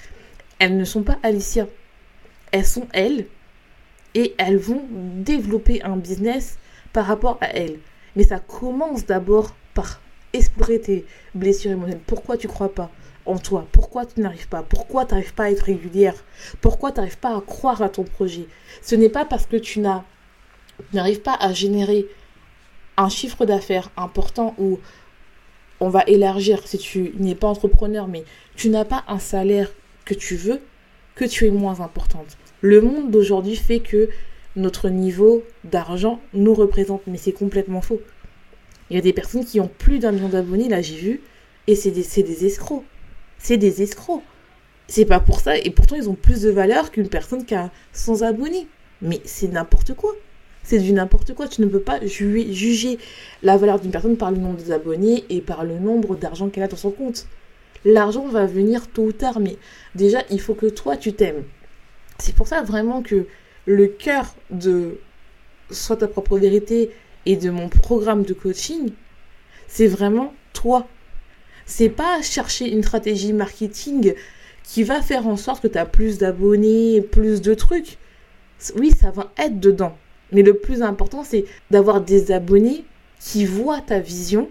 elles 0.59 0.77
ne 0.77 0.85
sont 0.85 1.03
pas 1.03 1.19
Alicia. 1.23 1.67
Elles 2.53 2.67
sont 2.67 2.89
elles 2.93 3.27
et 4.15 4.35
elles 4.39 4.57
vont 4.57 4.83
développer 4.91 5.83
un 5.83 5.97
business 5.97 6.59
par 6.93 7.07
rapport 7.07 7.39
à 7.41 7.55
elles. 7.55 7.79
Mais 8.17 8.25
ça 8.25 8.39
commence 8.39 9.07
d'abord 9.07 9.55
par 9.75 10.01
explorer 10.33 10.81
tes 10.81 11.05
blessures 11.35 11.73
émotionnelles. 11.73 12.03
Pourquoi 12.07 12.37
tu 12.37 12.49
crois 12.49 12.75
pas? 12.75 12.91
En 13.29 13.39
toi 13.39 13.67
Pourquoi 13.73 14.07
tu 14.07 14.21
n'arrives 14.21 14.49
pas? 14.49 14.63
Pourquoi 14.63 15.05
tu 15.05 15.15
n'arrives 15.15 15.35
pas 15.35 15.45
à 15.45 15.51
être 15.51 15.63
régulière? 15.63 16.15
Pourquoi 16.61 16.93
tu 16.93 16.99
n'arrives 16.99 17.19
pas 17.19 17.37
à 17.37 17.41
croire 17.41 17.83
à 17.83 17.89
ton 17.89 18.05
projet? 18.05 18.47
Ce 18.83 18.95
n'est 18.95 19.09
pas 19.09 19.25
parce 19.25 19.47
que 19.47 19.57
tu 19.57 19.81
n'arrives 19.81 21.21
pas 21.21 21.35
à 21.35 21.53
générer 21.53 22.07
un 22.97 23.09
chiffre 23.09 23.47
d'affaires 23.47 23.91
important 23.97 24.55
ou 24.59 24.79
on 25.81 25.89
va 25.89 26.03
élargir 26.07 26.67
si 26.67 26.79
tu 26.79 27.13
n'es 27.19 27.37
pas 27.37 27.47
entrepreneur, 27.47 28.09
mais 28.09 28.25
tu 28.57 28.69
n'as 28.69 28.85
pas 28.85 29.05
un 29.07 29.21
salaire 29.21 29.71
que 30.05 30.15
tu 30.15 30.35
veux, 30.35 30.61
que 31.15 31.25
tu 31.25 31.47
es 31.47 31.51
moins 31.51 31.81
importante. 31.81 32.37
Le 32.61 32.81
monde 32.81 33.11
d'aujourd'hui 33.11 33.55
fait 33.55 33.79
que 33.79 34.09
notre 34.57 34.89
niveau 34.89 35.45
d'argent 35.63 36.21
nous 36.35 36.55
représente, 36.55 37.03
mais 37.07 37.19
c'est 37.19 37.33
complètement 37.33 37.81
faux. 37.81 38.01
Il 38.91 38.97
y 38.97 38.99
a 38.99 39.03
des 39.03 39.13
personnes 39.13 39.45
qui 39.45 39.61
ont 39.61 39.71
plus 39.79 40.01
d'un 40.01 40.13
million 40.13 40.29
d'abonnés, 40.29 40.69
là 40.69 40.83
j'ai 40.83 40.97
vu, 40.97 41.21
et 41.67 41.77
c'est 41.77 41.91
des, 41.91 42.23
des 42.23 42.47
escrocs. 42.47 42.85
C'est 43.39 43.57
des 43.57 43.83
escrocs. 43.83 44.23
C'est 44.87 45.05
pas 45.05 45.21
pour 45.21 45.41
ça, 45.41 45.59
et 45.59 45.71
pourtant 45.71 45.97
ils 45.97 46.09
ont 46.09 46.15
plus 46.15 46.43
de 46.43 46.51
valeur 46.51 46.91
qu'une 46.91 47.09
personne 47.09 47.45
qui 47.45 47.55
a 47.55 47.71
100 47.93 48.23
abonnés. 48.23 48.69
Mais 49.03 49.21
c'est 49.25 49.49
n'importe 49.49 49.95
quoi. 49.95 50.15
C'est 50.63 50.79
du 50.79 50.93
n'importe 50.93 51.35
quoi. 51.35 51.47
Tu 51.49 51.61
ne 51.61 51.67
peux 51.67 51.81
pas 51.81 52.05
juger 52.05 52.99
la 53.43 53.57
valeur 53.57 53.81
d'une 53.81 53.91
personne 53.91 54.17
par 54.17 54.31
le 54.31 54.39
nombre 54.39 54.63
d'abonnés 54.63 55.25
et 55.31 55.41
par 55.41 55.65
le 55.65 55.79
nombre 55.79 56.17
d'argent 56.17 56.49
qu'elle 56.49 56.65
a 56.65 56.69
dans 56.69 56.77
son 56.77 56.91
compte. 56.91 57.27
L'argent 57.85 58.27
va 58.27 58.47
venir 58.47 58.89
tôt 58.89 59.05
ou 59.05 59.13
tard, 59.13 59.41
mais 59.41 59.57
déjà, 59.95 60.23
il 60.31 60.41
faut 60.41 60.55
que 60.55 60.67
toi, 60.67 60.97
tu 60.97 61.13
t'aimes. 61.13 61.45
C'est 62.19 62.35
pour 62.35 62.49
ça 62.49 62.63
vraiment 62.63 63.03
que 63.03 63.27
le 63.67 63.87
cœur 63.87 64.35
de 64.51 64.99
Soit 65.71 65.97
ta 65.97 66.09
propre 66.09 66.39
vérité 66.39 66.91
et 67.27 67.37
de 67.37 67.51
mon 67.51 67.69
programme 67.69 68.23
de 68.23 68.33
coaching, 68.33 68.91
c'est 69.67 69.87
vraiment 69.87 70.33
toi. 70.55 70.89
C'est 71.71 71.91
pas 71.91 72.23
chercher 72.23 72.73
une 72.73 72.83
stratégie 72.83 73.35
marketing 73.35 74.15
qui 74.65 74.85
va 74.85 75.03
faire 75.03 75.27
en 75.27 75.37
sorte 75.37 75.63
que 75.63 75.69
tu 75.69 75.77
as 75.77 75.85
plus 75.85 76.17
d'abonnés, 76.17 77.03
plus 77.03 77.43
de 77.43 77.53
trucs. 77.53 77.99
Oui, 78.77 78.91
ça 78.99 79.11
va 79.11 79.31
être 79.37 79.61
dedans. 79.61 79.95
Mais 80.33 80.43
le 80.43 80.55
plus 80.55 80.83
important, 80.83 81.25
c'est 81.25 81.45
d'avoir 81.71 82.01
des 82.01 82.33
abonnés 82.33 82.85
qui 83.21 83.45
voient 83.45 83.83
ta 83.83 84.01
vision, 84.01 84.49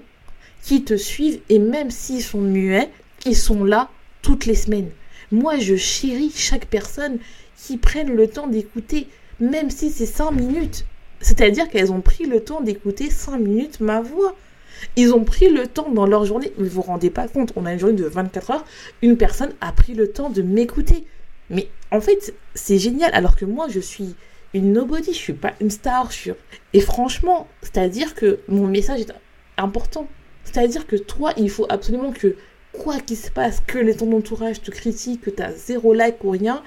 qui 0.62 0.84
te 0.84 0.96
suivent 0.96 1.40
et 1.50 1.58
même 1.58 1.90
s'ils 1.90 2.22
sont 2.22 2.40
muets, 2.40 2.90
ils 3.26 3.36
sont 3.36 3.64
là 3.64 3.90
toutes 4.22 4.46
les 4.46 4.56
semaines. 4.56 4.92
Moi, 5.32 5.58
je 5.58 5.76
chéris 5.76 6.32
chaque 6.36 6.68
personne 6.68 7.18
qui 7.58 7.78
prenne 7.78 8.16
le 8.16 8.28
temps 8.28 8.48
d'écouter, 8.48 9.08
même 9.40 9.72
si 9.72 9.90
c'est 9.90 10.06
5 10.06 10.32
minutes. 10.32 10.86
C'est-à-dire 11.20 11.68
qu'elles 11.68 11.92
ont 11.92 12.02
pris 12.02 12.26
le 12.26 12.44
temps 12.44 12.62
d'écouter 12.62 13.10
5 13.10 13.40
minutes 13.40 13.80
ma 13.80 14.02
voix. 14.02 14.36
Ils 14.96 15.14
ont 15.14 15.24
pris 15.24 15.50
le 15.50 15.68
temps 15.68 15.90
dans 15.90 16.06
leur 16.06 16.26
journée. 16.26 16.52
Vous 16.58 16.66
vous 16.66 16.82
rendez 16.82 17.10
pas 17.10 17.28
compte, 17.28 17.54
on 17.56 17.66
a 17.66 17.74
une 17.74 17.80
journée 17.80 17.96
de 17.96 18.06
24 18.06 18.52
heures. 18.52 18.66
Une 19.02 19.18
personne 19.18 19.54
a 19.62 19.72
pris 19.72 19.94
le 19.94 20.12
temps 20.12 20.30
de 20.30 20.42
m'écouter. 20.42 21.06
Mais 21.50 21.70
en 21.92 22.02
fait, 22.02 22.34
c'est 22.56 22.78
génial. 22.78 23.12
Alors 23.14 23.36
que 23.36 23.46
moi, 23.46 23.68
je 23.70 23.80
suis 23.80 24.16
une 24.54 24.74
nobody, 24.74 25.14
je 25.14 25.18
suis 25.18 25.34
pas 25.34 25.54
une 25.62 25.70
star. 25.70 26.10
Et 26.74 26.80
franchement, 26.82 27.48
c'est-à-dire 27.62 28.16
que 28.16 28.40
mon 28.48 28.68
message 28.68 29.02
est 29.02 29.14
important. 29.58 30.08
C'est-à-dire 30.44 30.88
que 30.88 30.96
toi, 30.96 31.34
il 31.38 31.50
faut 31.50 31.66
absolument 31.70 32.12
que 32.12 32.36
quoi 32.74 33.00
qu'il 33.00 33.18
se 33.18 33.32
passe, 33.32 33.62
que 33.66 33.78
les 33.78 33.96
ton 33.96 34.12
entourage 34.16 34.62
te 34.62 34.72
critique, 34.72 35.22
que 35.22 35.30
tu 35.30 35.42
as 35.42 35.52
zéro 35.52 35.94
like 35.94 36.24
ou 36.24 36.30
rien, 36.30 36.64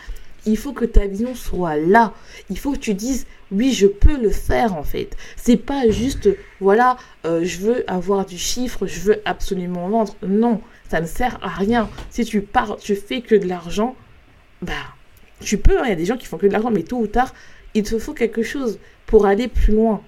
il 0.46 0.56
faut 0.56 0.72
que 0.72 0.84
ta 0.84 1.06
vision 1.06 1.34
soit 1.34 1.76
là. 1.76 2.14
Il 2.48 2.58
faut 2.58 2.72
que 2.72 2.78
tu 2.78 2.94
dises 2.94 3.26
oui, 3.50 3.72
je 3.72 3.86
peux 3.86 4.16
le 4.16 4.30
faire 4.30 4.74
en 4.74 4.82
fait. 4.82 5.16
C'est 5.36 5.56
pas 5.56 5.88
juste 5.90 6.28
voilà, 6.60 6.96
euh, 7.24 7.44
je 7.44 7.58
veux 7.58 7.90
avoir 7.90 8.24
du 8.24 8.38
chiffre, 8.38 8.86
je 8.86 9.00
veux 9.00 9.20
absolument 9.24 9.88
vendre. 9.88 10.14
Non, 10.26 10.60
ça 10.88 11.00
ne 11.00 11.06
sert 11.06 11.38
à 11.42 11.48
rien. 11.48 11.88
Si 12.10 12.24
tu 12.24 12.40
pars, 12.40 12.76
tu 12.76 12.94
fais 12.94 13.20
que 13.20 13.34
de 13.34 13.46
l'argent, 13.46 13.96
bah 14.62 14.72
tu 15.40 15.58
peux. 15.58 15.78
Hein. 15.78 15.84
Il 15.86 15.90
y 15.90 15.92
a 15.92 15.96
des 15.96 16.04
gens 16.04 16.16
qui 16.16 16.26
font 16.26 16.38
que 16.38 16.46
de 16.46 16.52
l'argent, 16.52 16.70
mais 16.70 16.82
tôt 16.82 16.98
ou 16.98 17.06
tard, 17.06 17.34
il 17.74 17.82
te 17.82 17.98
faut 17.98 18.14
quelque 18.14 18.42
chose 18.42 18.78
pour 19.06 19.26
aller 19.26 19.48
plus 19.48 19.74
loin. 19.74 20.02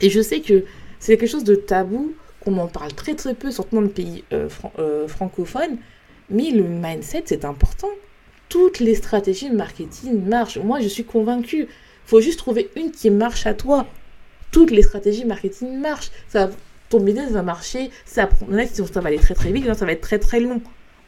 Et 0.00 0.10
je 0.10 0.20
sais 0.20 0.40
que 0.40 0.64
c'est 0.98 1.16
quelque 1.16 1.28
chose 1.30 1.44
de 1.44 1.54
tabou, 1.54 2.14
qu'on 2.40 2.56
en 2.58 2.68
parle 2.68 2.92
très 2.94 3.14
très 3.14 3.34
peu, 3.34 3.50
surtout 3.50 3.76
dans 3.76 3.82
le 3.82 3.88
pays 3.88 4.24
euh, 4.32 4.48
euh, 4.78 5.06
francophone. 5.08 5.76
Mais 6.30 6.50
le 6.50 6.64
mindset, 6.64 7.24
c'est 7.26 7.44
important 7.44 7.90
toutes 8.52 8.80
les 8.80 8.94
stratégies 8.94 9.48
de 9.48 9.56
marketing 9.56 10.26
marchent. 10.26 10.58
Moi, 10.58 10.80
je 10.80 10.88
suis 10.88 11.04
convaincue. 11.04 11.68
faut 12.04 12.20
juste 12.20 12.38
trouver 12.38 12.68
une 12.76 12.90
qui 12.90 13.08
marche 13.08 13.46
à 13.46 13.54
toi. 13.54 13.86
Toutes 14.50 14.70
les 14.70 14.82
stratégies 14.82 15.24
marketing 15.24 15.80
marchent. 15.80 16.10
Ça, 16.28 16.50
ton 16.90 17.00
business 17.00 17.30
va 17.30 17.42
marcher. 17.42 17.90
Ça, 18.04 18.28
ça 18.28 19.00
va 19.00 19.08
aller 19.08 19.16
très 19.16 19.32
très 19.32 19.52
vite, 19.52 19.72
ça 19.72 19.86
va 19.86 19.92
être 19.92 20.02
très 20.02 20.18
très 20.18 20.38
long. 20.38 20.60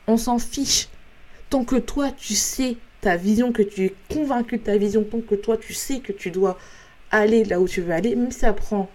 On 0.07 0.17
s'en 0.17 0.39
fiche. 0.39 0.89
Tant 1.51 1.65
que 1.65 1.77
toi, 1.77 2.11
tu 2.17 2.35
sais 2.35 2.79
ta 3.03 3.17
vision, 3.19 3.53
que 3.53 3.61
tu 3.61 3.85
es 3.85 3.95
convaincu 4.11 4.57
de 4.57 4.63
ta 4.63 4.79
vision, 4.79 5.05
tant 5.05 5.21
que 5.21 5.35
toi, 5.35 5.59
tu 5.59 5.75
sais 5.75 5.99
que 5.99 6.13
tu 6.13 6.31
dois 6.31 6.57
aller 7.11 7.45
là 7.45 7.61
où 7.61 7.69
tu 7.69 7.83
veux 7.83 7.93
aller, 7.93 8.17
même 8.17 8.31
si 8.31 8.39
ça 8.39 8.55
prend 8.55 8.89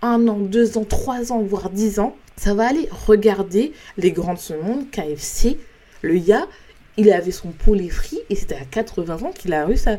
un 0.00 0.28
an, 0.28 0.38
deux 0.38 0.78
ans, 0.78 0.84
trois 0.84 1.32
ans, 1.32 1.42
voire 1.42 1.70
dix 1.70 1.98
ans, 1.98 2.14
ça 2.36 2.54
va 2.54 2.68
aller. 2.68 2.88
regarder 3.08 3.72
les 3.96 4.12
grandes 4.12 4.38
ce 4.38 4.54
monde, 4.54 4.88
KFC, 4.92 5.58
le 6.02 6.16
YA, 6.16 6.46
il 6.96 7.12
avait 7.12 7.30
son 7.30 7.50
poulet 7.50 7.88
frit 7.88 8.20
et 8.30 8.34
c'était 8.34 8.56
à 8.56 8.64
80 8.64 9.22
ans 9.22 9.32
qu'il 9.32 9.52
a 9.52 9.68
eu 9.70 9.76
ça. 9.76 9.96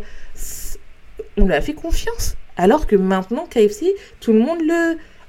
On 1.37 1.45
lui 1.45 1.53
a 1.53 1.61
fait 1.61 1.73
confiance. 1.73 2.35
Alors 2.55 2.87
que 2.87 2.95
maintenant, 2.95 3.45
KFC, 3.45 3.93
tout 4.19 4.33
le 4.33 4.39
monde 4.39 4.59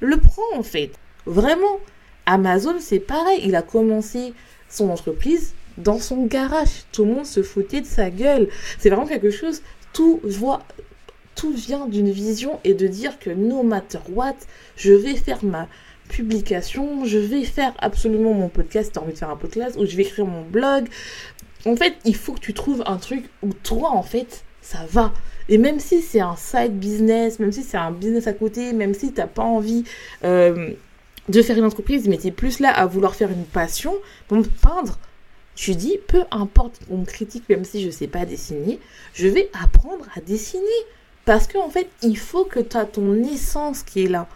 le, 0.01 0.17
prend 0.17 0.43
en 0.55 0.63
fait. 0.63 0.93
Vraiment. 1.27 1.81
Amazon, 2.27 2.77
c'est 2.79 3.01
pareil. 3.01 3.41
Il 3.45 3.55
a 3.55 3.63
commencé 3.63 4.35
son 4.69 4.91
entreprise 4.91 5.55
dans 5.77 5.99
son 5.99 6.27
garage. 6.27 6.85
Tout 6.93 7.05
le 7.05 7.13
monde 7.15 7.27
se 7.27 7.43
foutait 7.43 7.81
de 7.81 7.87
sa 7.87 8.11
gueule. 8.11 8.49
C'est 8.79 8.91
vraiment 8.91 9.07
quelque 9.07 9.31
chose. 9.31 9.63
Tout, 9.93 10.21
voit, 10.23 10.63
tout 11.35 11.53
vient 11.53 11.87
d'une 11.87 12.11
vision 12.11 12.61
et 12.65 12.75
de 12.75 12.87
dire 12.87 13.19
que 13.19 13.31
no 13.31 13.63
matter 13.63 13.99
what, 14.11 14.37
je 14.77 14.93
vais 14.93 15.15
faire 15.15 15.45
ma 15.45 15.69
publication, 16.09 17.05
je 17.05 17.19
vais 17.19 17.45
faire 17.45 17.75
absolument 17.79 18.33
mon 18.33 18.49
podcast, 18.49 18.93
t'as 18.93 19.01
envie 19.01 19.13
de 19.13 19.19
faire 19.19 19.31
un 19.31 19.37
podcast, 19.37 19.77
ou 19.79 19.87
je 19.87 19.97
vais 19.97 20.03
écrire 20.03 20.27
mon 20.27 20.43
blog, 20.43 20.89
en 21.67 21.77
fait, 21.77 21.95
il 22.05 22.17
faut 22.17 22.33
que 22.33 22.41
tu 22.41 22.55
trouves 22.55 22.83
un 22.87 22.97
truc 22.97 23.29
où 23.43 23.53
toi, 23.53 23.91
en 23.91 24.03
fait, 24.03 24.45
ça 24.63 24.87
va. 24.91 25.13
Et 25.49 25.59
même 25.59 25.81
si 25.81 26.03
c'est 26.03 26.21
un 26.21 26.37
side 26.37 26.79
business, 26.79 27.39
même 27.39 27.53
si 27.53 27.63
c'est 27.63 27.79
un 27.79 27.91
business 27.91 28.27
à 28.27 28.33
côté, 28.33 28.73
même 28.73 28.95
si 28.95 29.13
tu 29.13 29.21
n'as 29.21 29.27
pas 29.27 29.43
envie 29.43 29.85
euh, 30.25 30.73
de 31.29 31.43
faire 31.43 31.57
une 31.57 31.65
entreprise, 31.65 32.07
mais 32.07 32.19
tu 32.19 32.29
es 32.29 32.31
plus 32.31 32.61
là 32.61 32.71
à 32.71 32.87
vouloir 32.87 33.15
faire 33.15 33.31
une 33.31 33.45
passion, 33.45 33.95
pour 34.29 34.43
peindre, 34.61 34.99
tu 35.55 35.75
dis, 35.75 35.99
peu 36.07 36.23
importe 36.31 36.81
on 36.91 36.99
me 36.99 37.05
critique, 37.05 37.49
même 37.49 37.65
si 37.65 37.81
je 37.81 37.87
ne 37.87 37.93
sais 37.93 38.07
pas 38.07 38.25
dessiner, 38.27 38.79
je 39.15 39.27
vais 39.27 39.51
apprendre 39.61 40.07
à 40.15 40.21
dessiner. 40.21 40.63
Parce 41.25 41.47
qu'en 41.47 41.69
fait, 41.69 41.89
il 42.03 42.17
faut 42.17 42.45
que 42.45 42.61
tu 42.61 42.77
as 42.77 42.87
ton 42.87 43.23
essence 43.23 43.83
qui 43.83 44.05
est 44.05 44.09
là. 44.09 44.29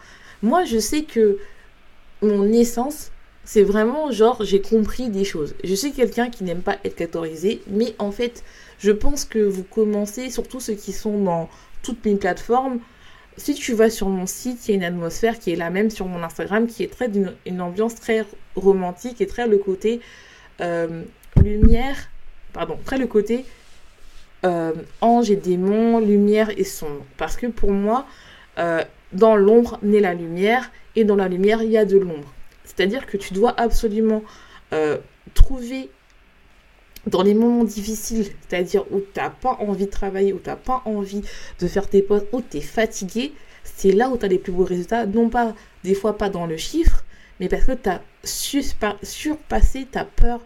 Moi, 0.43 0.63
je 0.65 0.77
sais 0.77 1.03
que 1.03 1.39
mon 2.21 2.51
essence, 2.51 3.11
c'est 3.45 3.63
vraiment 3.63 4.11
genre 4.11 4.43
j'ai 4.43 4.61
compris 4.61 5.09
des 5.09 5.23
choses. 5.23 5.55
Je 5.63 5.73
suis 5.73 5.91
quelqu'un 5.91 6.29
qui 6.29 6.43
n'aime 6.43 6.61
pas 6.61 6.77
être 6.83 6.95
catégorisé, 6.95 7.61
mais 7.67 7.95
en 7.99 8.11
fait, 8.11 8.43
je 8.79 8.91
pense 8.91 9.25
que 9.25 9.39
vous 9.39 9.63
commencez, 9.63 10.29
surtout 10.29 10.59
ceux 10.59 10.75
qui 10.75 10.93
sont 10.93 11.17
dans 11.17 11.49
toutes 11.81 12.03
mes 12.05 12.15
plateformes, 12.15 12.79
si 13.37 13.53
tu 13.55 13.73
vas 13.73 13.89
sur 13.89 14.09
mon 14.09 14.25
site, 14.25 14.67
il 14.67 14.71
y 14.71 14.73
a 14.73 14.77
une 14.77 14.83
atmosphère 14.83 15.39
qui 15.39 15.51
est 15.51 15.55
la 15.55 15.69
même 15.69 15.89
sur 15.89 16.05
mon 16.05 16.23
Instagram, 16.23 16.67
qui 16.67 16.83
est 16.83 16.91
très 16.91 17.07
d'une 17.07 17.33
une 17.45 17.61
ambiance 17.61 17.95
très 17.95 18.25
romantique 18.55 19.21
et 19.21 19.27
très 19.27 19.47
le 19.47 19.57
côté 19.57 20.01
euh, 20.61 21.03
lumière, 21.43 21.95
pardon, 22.53 22.77
très 22.85 22.97
le 22.97 23.07
côté 23.07 23.45
euh, 24.45 24.73
ange 25.01 25.31
et 25.31 25.35
démon, 25.35 25.99
lumière 25.99 26.49
et 26.57 26.63
sombre. 26.63 27.03
Parce 27.17 27.35
que 27.37 27.47
pour 27.47 27.71
moi, 27.71 28.05
euh, 28.59 28.83
dans 29.13 29.35
l'ombre 29.35 29.79
naît 29.81 29.99
la 29.99 30.13
lumière 30.13 30.71
et 30.95 31.03
dans 31.03 31.15
la 31.15 31.27
lumière 31.27 31.63
il 31.63 31.71
y 31.71 31.77
a 31.77 31.85
de 31.85 31.97
l'ombre. 31.97 32.31
C'est-à-dire 32.63 33.05
que 33.05 33.17
tu 33.17 33.33
dois 33.33 33.53
absolument 33.59 34.23
euh, 34.73 34.97
trouver 35.33 35.89
dans 37.07 37.21
les 37.21 37.33
moments 37.33 37.63
difficiles, 37.65 38.27
c'est-à-dire 38.47 38.85
où 38.91 38.99
tu 38.99 39.19
n'as 39.19 39.29
pas 39.29 39.57
envie 39.59 39.85
de 39.85 39.91
travailler, 39.91 40.33
où 40.33 40.39
tu 40.39 40.49
n'as 40.49 40.55
pas 40.55 40.81
envie 40.85 41.21
de 41.59 41.67
faire 41.67 41.89
tes 41.89 42.01
postes, 42.01 42.27
où 42.31 42.41
tu 42.41 42.57
es 42.57 42.61
fatigué, 42.61 43.33
c'est 43.63 43.91
là 43.91 44.09
où 44.09 44.17
tu 44.17 44.25
as 44.25 44.29
les 44.29 44.39
plus 44.39 44.53
beaux 44.53 44.63
résultats. 44.63 45.05
Non 45.05 45.29
pas, 45.29 45.53
des 45.83 45.95
fois, 45.95 46.17
pas 46.17 46.29
dans 46.29 46.45
le 46.45 46.57
chiffre, 46.57 47.03
mais 47.39 47.49
parce 47.49 47.65
que 47.65 47.73
tu 47.73 47.89
as 47.89 48.01
surpassé 49.03 49.85
ta 49.85 50.05
peur 50.05 50.41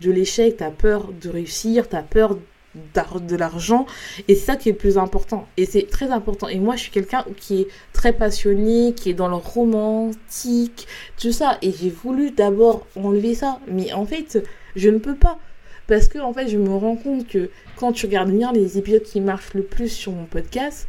de 0.00 0.10
l'échec, 0.10 0.56
ta 0.56 0.70
peur 0.70 1.12
de 1.12 1.28
réussir, 1.28 1.88
ta 1.88 2.02
peur 2.02 2.38
de 2.74 3.36
l'argent. 3.36 3.86
Et 4.28 4.34
c'est 4.34 4.46
ça 4.46 4.56
qui 4.56 4.68
est 4.68 4.72
le 4.72 4.78
plus 4.78 4.98
important. 4.98 5.46
Et 5.56 5.66
c'est 5.66 5.88
très 5.88 6.10
important. 6.10 6.48
Et 6.48 6.58
moi 6.58 6.76
je 6.76 6.82
suis 6.82 6.90
quelqu'un 6.90 7.24
qui 7.36 7.62
est 7.62 7.68
très 7.92 8.12
passionné 8.12 8.94
qui 8.94 9.10
est 9.10 9.14
dans 9.14 9.28
le 9.28 9.36
romantique 9.36 10.86
tout 11.18 11.32
ça. 11.32 11.58
Et 11.62 11.72
j'ai 11.72 11.90
voulu 11.90 12.30
d'abord 12.30 12.86
enlever 12.96 13.34
ça. 13.34 13.60
Mais 13.68 13.92
en 13.92 14.06
fait 14.06 14.44
je 14.76 14.90
ne 14.90 14.98
peux 14.98 15.16
pas. 15.16 15.38
Parce 15.86 16.06
que 16.06 16.18
en 16.18 16.32
fait 16.32 16.48
je 16.48 16.58
me 16.58 16.74
rends 16.74 16.96
compte 16.96 17.26
que 17.26 17.50
quand 17.76 17.92
tu 17.92 18.06
regardes 18.06 18.30
bien 18.30 18.52
les 18.52 18.78
épisodes 18.78 19.02
qui 19.02 19.20
marchent 19.20 19.54
le 19.54 19.62
plus 19.62 19.88
sur 19.88 20.12
mon 20.12 20.24
podcast 20.24 20.86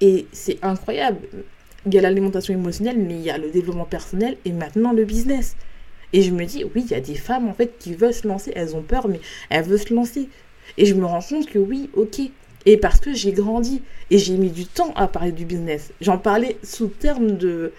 et 0.00 0.26
c'est 0.32 0.58
incroyable. 0.62 1.18
Il 1.86 1.94
y 1.94 1.98
a 1.98 2.02
l'alimentation 2.02 2.52
émotionnelle 2.52 2.98
mais 2.98 3.14
il 3.14 3.22
y 3.22 3.30
a 3.30 3.38
le 3.38 3.50
développement 3.50 3.86
personnel 3.86 4.36
et 4.44 4.52
maintenant 4.52 4.92
le 4.92 5.04
business. 5.04 5.56
Et 6.12 6.22
je 6.22 6.30
me 6.30 6.44
dis, 6.44 6.64
oui, 6.64 6.84
il 6.86 6.90
y 6.90 6.94
a 6.94 7.00
des 7.00 7.14
femmes 7.14 7.48
en 7.48 7.52
fait 7.52 7.78
qui 7.78 7.94
veulent 7.94 8.14
se 8.14 8.26
lancer, 8.26 8.52
elles 8.56 8.74
ont 8.74 8.82
peur, 8.82 9.08
mais 9.08 9.20
elles 9.50 9.64
veulent 9.64 9.78
se 9.78 9.92
lancer. 9.92 10.28
Et 10.76 10.86
je 10.86 10.94
me 10.94 11.04
rends 11.04 11.22
compte 11.22 11.46
que 11.46 11.58
oui, 11.58 11.90
ok. 11.94 12.20
Et 12.66 12.76
parce 12.76 13.00
que 13.00 13.14
j'ai 13.14 13.32
grandi 13.32 13.82
et 14.10 14.18
j'ai 14.18 14.36
mis 14.36 14.50
du 14.50 14.66
temps 14.66 14.92
à 14.94 15.08
parler 15.08 15.32
du 15.32 15.44
business. 15.44 15.92
J'en 16.00 16.18
parlais 16.18 16.58
sous 16.62 16.88
terme 16.88 17.36
de 17.36 17.72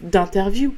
d'interview. 0.00 0.74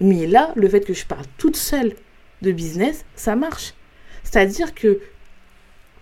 Mais 0.00 0.26
là, 0.26 0.52
le 0.56 0.68
fait 0.68 0.80
que 0.80 0.92
je 0.92 1.06
parle 1.06 1.24
toute 1.38 1.56
seule 1.56 1.94
de 2.42 2.52
business, 2.52 3.04
ça 3.14 3.34
marche. 3.34 3.74
C'est-à-dire 4.24 4.74
que 4.74 5.00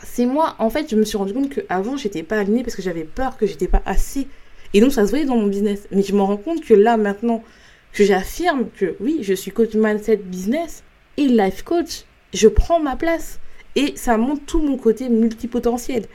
c'est 0.02 0.26
moi, 0.26 0.56
en 0.58 0.68
fait, 0.68 0.90
je 0.90 0.96
me 0.96 1.04
suis 1.04 1.16
rendu 1.16 1.32
compte 1.32 1.48
qu'avant, 1.54 1.96
j'étais 1.96 2.22
pas 2.22 2.38
alignée 2.38 2.62
parce 2.62 2.74
que 2.74 2.82
j'avais 2.82 3.04
peur 3.04 3.36
que 3.36 3.46
j'étais 3.46 3.68
pas 3.68 3.82
assez. 3.86 4.26
Et 4.72 4.80
donc, 4.80 4.92
ça 4.92 5.04
se 5.04 5.10
voyait 5.10 5.24
dans 5.24 5.36
mon 5.36 5.46
business. 5.46 5.86
Mais 5.92 6.02
je 6.02 6.14
me 6.14 6.22
rends 6.22 6.36
compte 6.36 6.64
que 6.64 6.74
là, 6.74 6.96
maintenant, 6.96 7.44
que 7.92 8.04
j'affirme 8.04 8.68
que 8.76 8.96
oui, 9.00 9.18
je 9.22 9.34
suis 9.34 9.52
coach 9.52 9.74
mindset 9.74 10.16
business 10.16 10.82
et 11.16 11.26
life 11.28 11.62
coach, 11.62 12.04
je 12.32 12.48
prends 12.48 12.80
ma 12.80 12.96
place. 12.96 13.38
Et 13.76 13.94
ça 13.96 14.16
montre 14.16 14.44
tout 14.46 14.60
mon 14.60 14.76
côté 14.76 15.08
multipotentiel. 15.08 16.06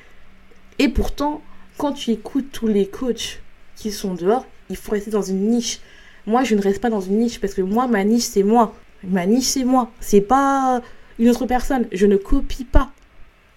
Et 0.77 0.89
pourtant, 0.89 1.41
quand 1.77 1.93
tu 1.93 2.11
écoutes 2.11 2.51
tous 2.51 2.67
les 2.67 2.87
coachs 2.87 3.41
qui 3.75 3.91
sont 3.91 4.13
dehors, 4.13 4.45
il 4.69 4.75
faut 4.75 4.91
rester 4.91 5.11
dans 5.11 5.21
une 5.21 5.49
niche. 5.49 5.79
Moi, 6.25 6.43
je 6.43 6.55
ne 6.55 6.61
reste 6.61 6.81
pas 6.81 6.89
dans 6.89 7.01
une 7.01 7.19
niche 7.19 7.39
parce 7.39 7.53
que 7.53 7.61
moi, 7.61 7.87
ma 7.87 8.03
niche, 8.03 8.23
c'est 8.23 8.43
moi. 8.43 8.75
Ma 9.03 9.25
niche, 9.25 9.45
c'est 9.45 9.63
moi. 9.63 9.91
C'est 9.99 10.21
pas 10.21 10.81
une 11.17 11.29
autre 11.29 11.45
personne. 11.45 11.87
Je 11.91 12.05
ne 12.05 12.15
copie 12.15 12.65
pas. 12.65 12.91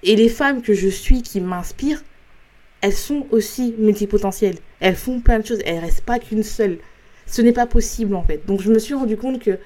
Et 0.02 0.16
les 0.16 0.28
femmes 0.28 0.62
que 0.62 0.75
je 0.75 0.88
suis 0.88 1.23
qui 1.23 1.40
m'inspirent, 1.40 2.02
elles 2.80 2.92
sont 2.92 3.26
aussi 3.30 3.75
multipotentielles. 3.78 4.59
Elles 4.80 4.97
font 4.97 5.21
plein 5.21 5.38
de 5.38 5.47
choses. 5.47 5.61
Elles 5.64 5.78
restent 5.78 6.04
pas 6.04 6.18
qu'une 6.18 6.42
seule. 6.42 6.78
Ce 7.26 7.40
n'est 7.40 7.52
pas 7.52 7.66
possible 7.66 8.16
en 8.16 8.23
fait. 8.23 8.44
Donc 8.47 8.62
je 8.62 8.71
me 8.73 8.78
suis 8.80 8.94
rendu 8.94 9.16
compte 9.16 9.40
que 9.40 9.59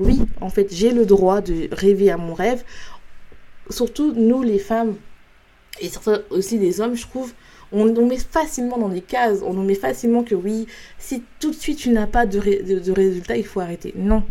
oui, 0.00 0.20
en 0.40 0.48
fait, 0.48 0.72
j'ai 0.72 0.92
le 0.92 1.06
droit 1.06 1.40
de 1.40 1.68
rêver 1.72 2.10
à 2.10 2.16
mon 2.16 2.34
rêve 2.34 2.62
surtout 3.70 4.12
nous 4.14 4.42
les 4.42 4.58
femmes, 4.58 4.96
et 5.80 5.88
certains 5.88 6.20
aussi 6.30 6.58
les 6.58 6.80
hommes, 6.80 6.94
je 6.94 7.06
trouve, 7.06 7.32
on 7.72 7.84
nous 7.84 8.06
met 8.06 8.18
facilement 8.18 8.78
dans 8.78 8.88
des 8.88 9.00
cases, 9.00 9.40
on 9.42 9.52
nous 9.52 9.62
met 9.62 9.74
facilement 9.74 10.24
que 10.24 10.34
oui, 10.34 10.66
si 10.98 11.22
tout 11.38 11.50
de 11.50 11.56
suite 11.56 11.78
tu 11.78 11.90
n'as 11.90 12.06
pas 12.06 12.26
de, 12.26 12.38
de, 12.38 12.92
résultat, 12.92 13.36
il 13.36 13.44
faut 13.44 13.60
arrêter. 13.60 13.92
Non, 13.96 14.22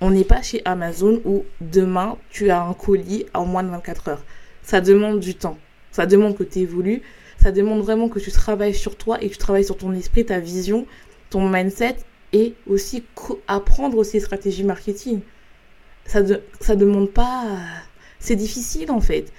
on 0.00 0.10
n'est 0.10 0.24
pas 0.24 0.42
chez 0.42 0.62
Amazon 0.64 1.20
où 1.24 1.44
demain 1.60 2.16
tu 2.30 2.50
as 2.50 2.62
un 2.62 2.74
colis 2.74 3.26
en 3.34 3.46
moins 3.46 3.62
de 3.62 3.70
24 3.70 4.08
heures. 4.08 4.24
Ça 4.62 4.80
demande 4.80 5.20
du 5.20 5.34
temps, 5.34 5.58
ça 5.90 6.06
demande 6.06 6.36
que 6.36 6.44
tu 6.44 6.60
évolues, 6.60 7.02
ça 7.38 7.52
demande 7.52 7.80
vraiment 7.80 8.08
que 8.08 8.18
tu 8.18 8.30
travailles 8.30 8.74
sur 8.74 8.96
toi 8.96 9.18
et 9.22 9.28
que 9.28 9.32
tu 9.32 9.38
travailles 9.38 9.64
sur 9.64 9.76
ton 9.76 9.92
esprit, 9.94 10.26
ta 10.26 10.38
vision, 10.38 10.86
ton 11.30 11.48
mindset 11.48 11.96
et 12.32 12.54
aussi 12.66 13.04
apprendre 13.46 13.96
aussi 13.96 14.14
les 14.14 14.20
stratégies 14.20 14.64
marketing. 14.64 15.20
Ça, 16.04 16.22
de, 16.22 16.42
ça 16.60 16.76
demande 16.76 17.10
pas. 17.10 17.44
C'est 18.18 18.36
difficile 18.36 18.90
en 18.90 19.00
fait. 19.00 19.32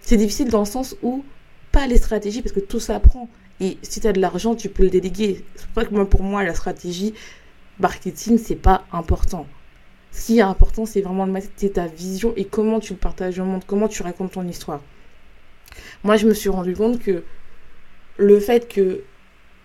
C'est 0.00 0.16
difficile 0.16 0.48
dans 0.48 0.60
le 0.60 0.66
sens 0.66 0.96
où 1.02 1.24
pas 1.72 1.86
les 1.86 1.96
stratégies 1.96 2.42
parce 2.42 2.54
que 2.54 2.60
tout 2.60 2.80
s'apprend. 2.80 3.28
Et 3.60 3.78
si 3.82 4.00
tu 4.00 4.06
as 4.06 4.12
de 4.12 4.20
l'argent, 4.20 4.54
tu 4.54 4.68
peux 4.68 4.84
le 4.84 4.90
déléguer. 4.90 5.44
C'est 5.56 5.68
pas 5.68 5.84
que 5.84 5.94
moi, 5.94 6.08
pour 6.08 6.22
moi, 6.22 6.44
la 6.44 6.54
stratégie 6.54 7.14
marketing, 7.78 8.38
c'est 8.38 8.56
pas 8.56 8.84
important. 8.92 9.46
Ce 10.12 10.26
qui 10.26 10.38
est 10.38 10.42
important, 10.42 10.86
c'est 10.86 11.00
vraiment 11.00 11.26
le 11.26 11.68
ta 11.70 11.86
vision 11.86 12.32
et 12.36 12.44
comment 12.44 12.78
tu 12.78 12.92
le 12.92 12.98
partages 12.98 13.38
au 13.40 13.44
monde, 13.44 13.62
comment 13.66 13.88
tu 13.88 14.02
racontes 14.02 14.32
ton 14.32 14.46
histoire. 14.46 14.80
Moi, 16.04 16.16
je 16.16 16.28
me 16.28 16.34
suis 16.34 16.48
rendu 16.48 16.74
compte 16.76 17.00
que 17.00 17.24
le 18.16 18.38
fait 18.38 18.68
que 18.68 19.02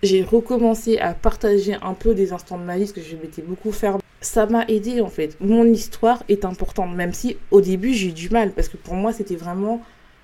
j'ai 0.02 0.24
recommencé 0.24 0.98
à 0.98 1.14
partager 1.14 1.76
un 1.82 1.94
peu 1.94 2.16
des 2.16 2.34
instants 2.34 2.58
de 2.58 2.64
ma 2.64 2.78
vie, 2.78 2.86
parce 2.86 2.94
que 2.94 3.02
je 3.02 3.16
m'étais 3.16 3.44
beaucoup 3.44 3.72
fermée, 3.72 4.02
ça 4.22 4.46
m'a 4.46 4.66
aidé 4.68 5.02
en 5.02 5.10
fait. 5.10 5.38
Mon 5.40 5.66
histoire 5.66 6.24
est 6.30 6.46
importante, 6.46 6.96
même 6.96 7.14
si 7.14 7.38
au 7.52 7.62
début 7.62 7.94
j'ai 7.94 8.10
eu 8.10 8.14
du 8.14 8.30
mal, 8.30 8.52
parce 8.52 8.70
que 8.70 8.78
pour 8.78 8.96
moi 8.96 9.14
c'était 9.14 9.36
vraiment 9.36 9.82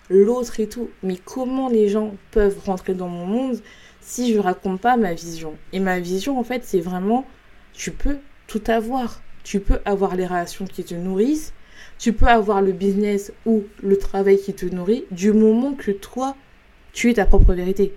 l'autre 0.10 0.60
et 0.60 0.68
tout. 0.68 0.90
Mais 1.04 1.18
comment 1.18 1.70
les 1.70 1.88
gens 1.88 2.16
peuvent 2.32 2.60
rentrer 2.66 2.94
dans 2.94 3.08
mon 3.08 3.26
monde 3.26 3.60
si 4.02 4.34
je 4.34 4.40
raconte 4.40 4.82
pas 4.82 4.98
ma 4.98 5.14
vision? 5.14 5.56
Et 5.74 5.80
ma 5.80 6.00
vision, 6.00 6.40
en 6.40 6.44
fait, 6.44 6.64
c'est 6.64 6.80
vraiment, 6.80 7.26
tu 7.74 7.92
peux 7.92 8.18
tout 8.48 8.62
avoir. 8.68 9.22
Tu 9.44 9.60
peux 9.60 9.80
avoir 9.86 10.16
les 10.16 10.26
relations 10.26 10.66
qui 10.66 10.84
te 10.84 10.96
nourrissent, 10.96 11.54
tu 12.00 12.14
peux 12.14 12.26
avoir 12.26 12.64
le 12.64 12.72
business 12.72 13.32
ou 13.46 13.64
le 13.84 13.98
travail 13.98 14.40
qui 14.40 14.56
te 14.56 14.66
nourrit, 14.66 15.06
du 15.12 15.34
moment 15.34 15.74
que 15.74 15.92
toi, 15.92 16.36
tu 16.94 17.12
es 17.12 17.14
ta 17.14 17.26
propre 17.26 17.54
vérité. 17.54 17.94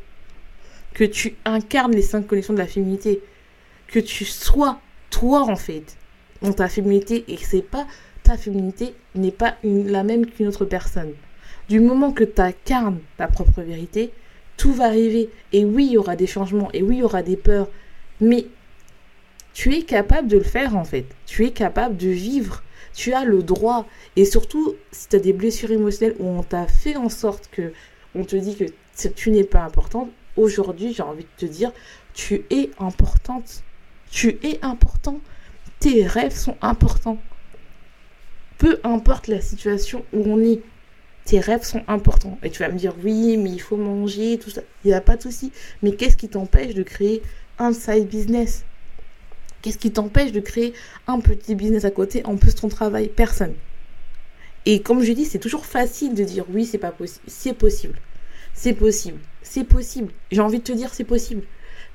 Que 0.93 1.05
tu 1.05 1.37
incarnes 1.47 1.93
les 1.93 2.03
cinq 2.03 2.27
connexions 2.27 2.53
de 2.53 2.59
la 2.59 2.67
féminité. 2.67 3.23
Que 3.87 3.99
tu 3.99 4.27
sois 4.27 4.79
toi, 5.19 5.43
en 5.43 5.57
fait, 5.57 5.97
dans 6.43 6.53
ta 6.53 6.69
féminité 6.69 7.25
et 7.27 7.37
c'est 7.39 7.63
pas 7.63 7.87
ta 8.23 8.37
féminité 8.37 8.95
n'est 9.15 9.33
pas 9.33 9.57
la 9.65 10.05
même 10.05 10.27
qu'une 10.27 10.47
autre 10.47 10.65
personne. 10.65 11.13
Du 11.69 11.81
moment 11.81 12.13
que 12.13 12.25
tu 12.25 12.41
incarnes 12.41 13.01
ta 13.17 13.27
propre 13.27 13.63
vérité, 13.63 14.13
tout 14.57 14.73
va 14.73 14.85
arriver. 14.85 15.31
Et 15.53 15.65
oui, 15.65 15.87
il 15.87 15.93
y 15.93 15.99
aura 15.99 16.15
des 16.15 16.27
changements, 16.27 16.69
et 16.73 16.83
oui, 16.83 16.97
il 16.97 17.01
y 17.01 17.03
aura 17.03 17.23
des 17.23 17.37
peurs, 17.37 17.69
mais 18.21 18.47
tu 19.55 19.75
es 19.75 19.83
capable 19.83 20.29
de 20.29 20.39
le 20.39 20.45
faire 20.45 20.77
en 20.77 20.85
fait. 20.85 21.07
Tu 21.27 21.47
es 21.47 21.51
capable 21.51 21.97
de 21.97 22.09
vivre. 22.09 22.63
Tu 22.95 23.13
as 23.13 23.25
le 23.25 23.43
droit. 23.43 23.87
Et 24.15 24.25
surtout, 24.25 24.77
si 24.93 25.09
tu 25.09 25.17
as 25.17 25.21
des 25.21 25.33
blessures 25.33 25.73
émotionnelles 25.73 26.17
où 26.21 26.27
on 26.27 26.43
t'a 26.43 26.67
fait 26.67 26.97
en 26.97 27.09
sorte 27.09 27.49
que 27.51 27.73
on 28.15 28.25
te 28.25 28.37
dit 28.37 28.57
que 28.57 29.09
tu 29.09 29.31
n'es 29.31 29.45
pas 29.45 29.63
importante, 29.63 30.11
aujourd'hui, 30.37 30.93
j'ai 30.93 31.03
envie 31.03 31.25
de 31.25 31.47
te 31.47 31.47
dire, 31.47 31.73
tu 32.15 32.45
es 32.51 32.71
importante. 32.79 33.65
Tu 34.11 34.39
es 34.43 34.59
important. 34.63 35.21
Tes 35.81 36.07
rêves 36.07 36.35
sont 36.35 36.57
importants. 36.61 37.19
Peu 38.59 38.81
importe 38.83 39.29
la 39.29 39.41
situation 39.41 40.05
où 40.13 40.25
on 40.27 40.43
est, 40.43 40.61
tes 41.25 41.41
rêves 41.41 41.63
sont 41.63 41.83
importants. 41.87 42.39
Et 42.43 42.51
tu 42.51 42.61
vas 42.61 42.69
me 42.69 42.79
dire, 42.79 42.95
oui, 43.05 43.37
mais 43.37 43.51
il 43.51 43.61
faut 43.61 43.77
manger, 43.77 44.39
tout 44.39 44.51
ça. 44.51 44.63
Il 44.85 44.89
n'y 44.89 44.95
a 44.95 45.01
pas 45.01 45.17
de 45.17 45.23
souci. 45.23 45.53
Mais 45.83 45.93
qu'est-ce 45.93 46.17
qui 46.17 46.29
t'empêche 46.29 46.75
de 46.75 46.83
créer 46.83 47.23
un 47.59 47.73
side 47.73 48.09
business? 48.09 48.65
Qu'est-ce 49.63 49.79
qui 49.79 49.91
t'empêche 49.91 50.33
de 50.33 50.41
créer 50.41 50.73
un 51.07 51.21
petit 51.21 51.55
business 51.55 51.85
à 51.85 51.91
côté 51.91 52.25
en 52.25 52.37
plus 52.37 52.55
ton 52.55 52.69
travail? 52.69 53.09
Personne. 53.09 53.55
Et 54.67 54.83
comme 54.83 55.03
je 55.03 55.13
dis, 55.13 55.25
c'est 55.25 55.39
toujours 55.39 55.67
facile 55.67 56.15
de 56.15 56.25
dire 56.25 56.45
oui, 56.51 56.65
c'est 56.65 56.79
pas 56.79 56.93
possible. 56.93 57.25
C'est 57.27 57.55
possible. 57.55 57.99
C'est 58.55 58.75
possible. 58.75 59.19
C'est 59.43 59.65
possible. 59.65 60.13
J'ai 60.31 60.41
envie 60.41 60.59
de 60.59 60.65
te 60.65 60.73
dire 60.73 60.93
c'est 60.95 61.05
possible. 61.05 61.43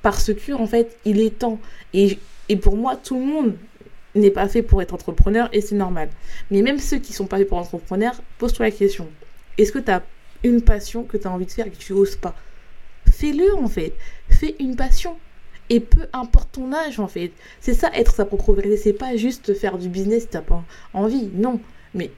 Parce 0.04 0.34
que, 0.34 0.52
en 0.52 0.66
fait, 0.66 0.98
il 1.06 1.18
est 1.18 1.38
temps. 1.38 1.58
Et, 1.94 2.18
et 2.50 2.56
pour 2.56 2.76
moi, 2.76 2.94
tout 2.94 3.18
le 3.18 3.24
monde 3.24 3.56
n'est 4.14 4.30
pas 4.30 4.48
fait 4.48 4.60
pour 4.60 4.82
être 4.82 4.92
entrepreneur 4.92 5.48
et 5.54 5.62
c'est 5.62 5.74
normal. 5.74 6.10
Mais 6.50 6.60
même 6.60 6.78
ceux 6.78 6.98
qui 6.98 7.14
sont 7.14 7.26
pas 7.26 7.38
faits 7.38 7.48
pour 7.48 7.58
être 7.58 7.74
entrepreneur, 7.74 8.12
pose-toi 8.36 8.66
la 8.66 8.70
question. 8.70 9.08
Est-ce 9.56 9.72
que 9.72 9.78
tu 9.78 9.90
as 9.90 10.02
une 10.42 10.60
passion 10.60 11.04
que 11.04 11.16
tu 11.16 11.26
as 11.26 11.30
envie 11.30 11.46
de 11.46 11.50
faire 11.50 11.66
et 11.66 11.70
que 11.70 11.78
tu 11.78 11.94
oses 11.94 12.16
pas? 12.16 12.34
Fais-le 13.10 13.56
en 13.56 13.66
fait. 13.66 13.94
Fais 14.28 14.54
une 14.60 14.76
passion. 14.76 15.16
Et 15.70 15.80
peu 15.80 16.06
importe 16.12 16.52
ton 16.52 16.74
âge 16.74 17.00
en 17.00 17.08
fait. 17.08 17.32
C'est 17.60 17.72
ça 17.72 17.90
être 17.94 18.12
sa 18.12 18.26
propre 18.26 18.52
vérité. 18.52 18.76
C'est 18.76 18.92
pas 18.92 19.16
juste 19.16 19.54
faire 19.54 19.78
du 19.78 19.88
business 19.88 20.24
si 20.24 20.28
t'as 20.28 20.42
pas 20.42 20.62
envie. 20.92 21.30
Non. 21.32 21.60
Mais 21.94 22.10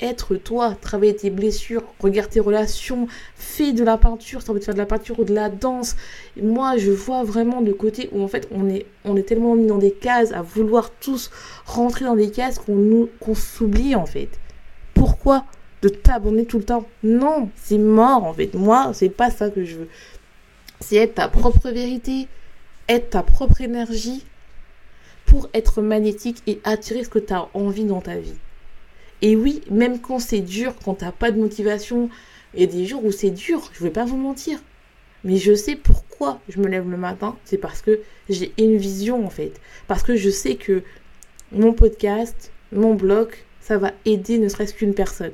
être 0.00 0.36
toi, 0.36 0.76
travailler 0.80 1.16
tes 1.16 1.30
blessures, 1.30 1.82
regarder 1.98 2.34
tes 2.34 2.40
relations, 2.40 3.08
fais 3.34 3.72
de 3.72 3.82
la 3.82 3.98
peinture, 3.98 4.42
ça 4.42 4.52
envie 4.52 4.60
de 4.60 4.64
faire 4.64 4.74
de 4.74 4.78
la 4.78 4.86
peinture 4.86 5.18
ou 5.18 5.24
de 5.24 5.34
la 5.34 5.48
danse. 5.48 5.96
Moi, 6.40 6.76
je 6.76 6.90
vois 6.90 7.24
vraiment 7.24 7.60
le 7.60 7.74
côté 7.74 8.08
où 8.12 8.22
en 8.22 8.28
fait 8.28 8.48
on 8.52 8.68
est, 8.68 9.22
tellement 9.22 9.54
mis 9.54 9.66
dans 9.66 9.78
des 9.78 9.92
cases, 9.92 10.32
à 10.32 10.42
vouloir 10.42 10.90
tous 10.90 11.30
rentrer 11.66 12.04
dans 12.04 12.16
des 12.16 12.30
cases 12.30 12.58
qu'on 12.58 13.34
s'oublie 13.34 13.94
en 13.94 14.06
fait. 14.06 14.28
Pourquoi 14.94 15.44
de 15.82 15.88
t'abonner 15.88 16.44
tout 16.44 16.58
le 16.58 16.64
temps? 16.64 16.86
Non, 17.02 17.50
c'est 17.56 17.78
mort 17.78 18.24
en 18.24 18.32
fait. 18.32 18.54
Moi, 18.54 18.92
c'est 18.94 19.08
pas 19.08 19.30
ça 19.30 19.50
que 19.50 19.64
je 19.64 19.76
veux. 19.76 19.88
C'est 20.80 20.96
être 20.96 21.14
ta 21.14 21.28
propre 21.28 21.70
vérité, 21.70 22.28
être 22.88 23.10
ta 23.10 23.22
propre 23.22 23.60
énergie 23.60 24.24
pour 25.26 25.48
être 25.52 25.82
magnétique 25.82 26.42
et 26.46 26.60
attirer 26.64 27.04
ce 27.04 27.08
que 27.08 27.18
tu 27.18 27.32
as 27.32 27.48
envie 27.52 27.84
dans 27.84 28.00
ta 28.00 28.16
vie. 28.16 28.36
Et 29.22 29.36
oui, 29.36 29.62
même 29.70 30.00
quand 30.00 30.18
c'est 30.18 30.40
dur, 30.40 30.74
quand 30.84 30.94
t'as 30.94 31.12
pas 31.12 31.30
de 31.30 31.38
motivation, 31.38 32.08
il 32.54 32.60
y 32.60 32.64
a 32.64 32.66
des 32.66 32.86
jours 32.86 33.04
où 33.04 33.12
c'est 33.12 33.30
dur, 33.30 33.70
je 33.72 33.82
vais 33.82 33.90
pas 33.90 34.04
vous 34.04 34.16
mentir. 34.16 34.60
Mais 35.24 35.36
je 35.36 35.54
sais 35.54 35.74
pourquoi 35.74 36.40
je 36.48 36.60
me 36.60 36.68
lève 36.68 36.88
le 36.88 36.96
matin, 36.96 37.36
c'est 37.44 37.58
parce 37.58 37.82
que 37.82 38.00
j'ai 38.28 38.52
une 38.58 38.76
vision 38.76 39.26
en 39.26 39.30
fait. 39.30 39.60
Parce 39.88 40.02
que 40.02 40.16
je 40.16 40.30
sais 40.30 40.54
que 40.54 40.82
mon 41.50 41.72
podcast, 41.72 42.52
mon 42.72 42.94
blog, 42.94 43.30
ça 43.60 43.78
va 43.78 43.92
aider 44.04 44.38
ne 44.38 44.48
serait-ce 44.48 44.74
qu'une 44.74 44.94
personne. 44.94 45.32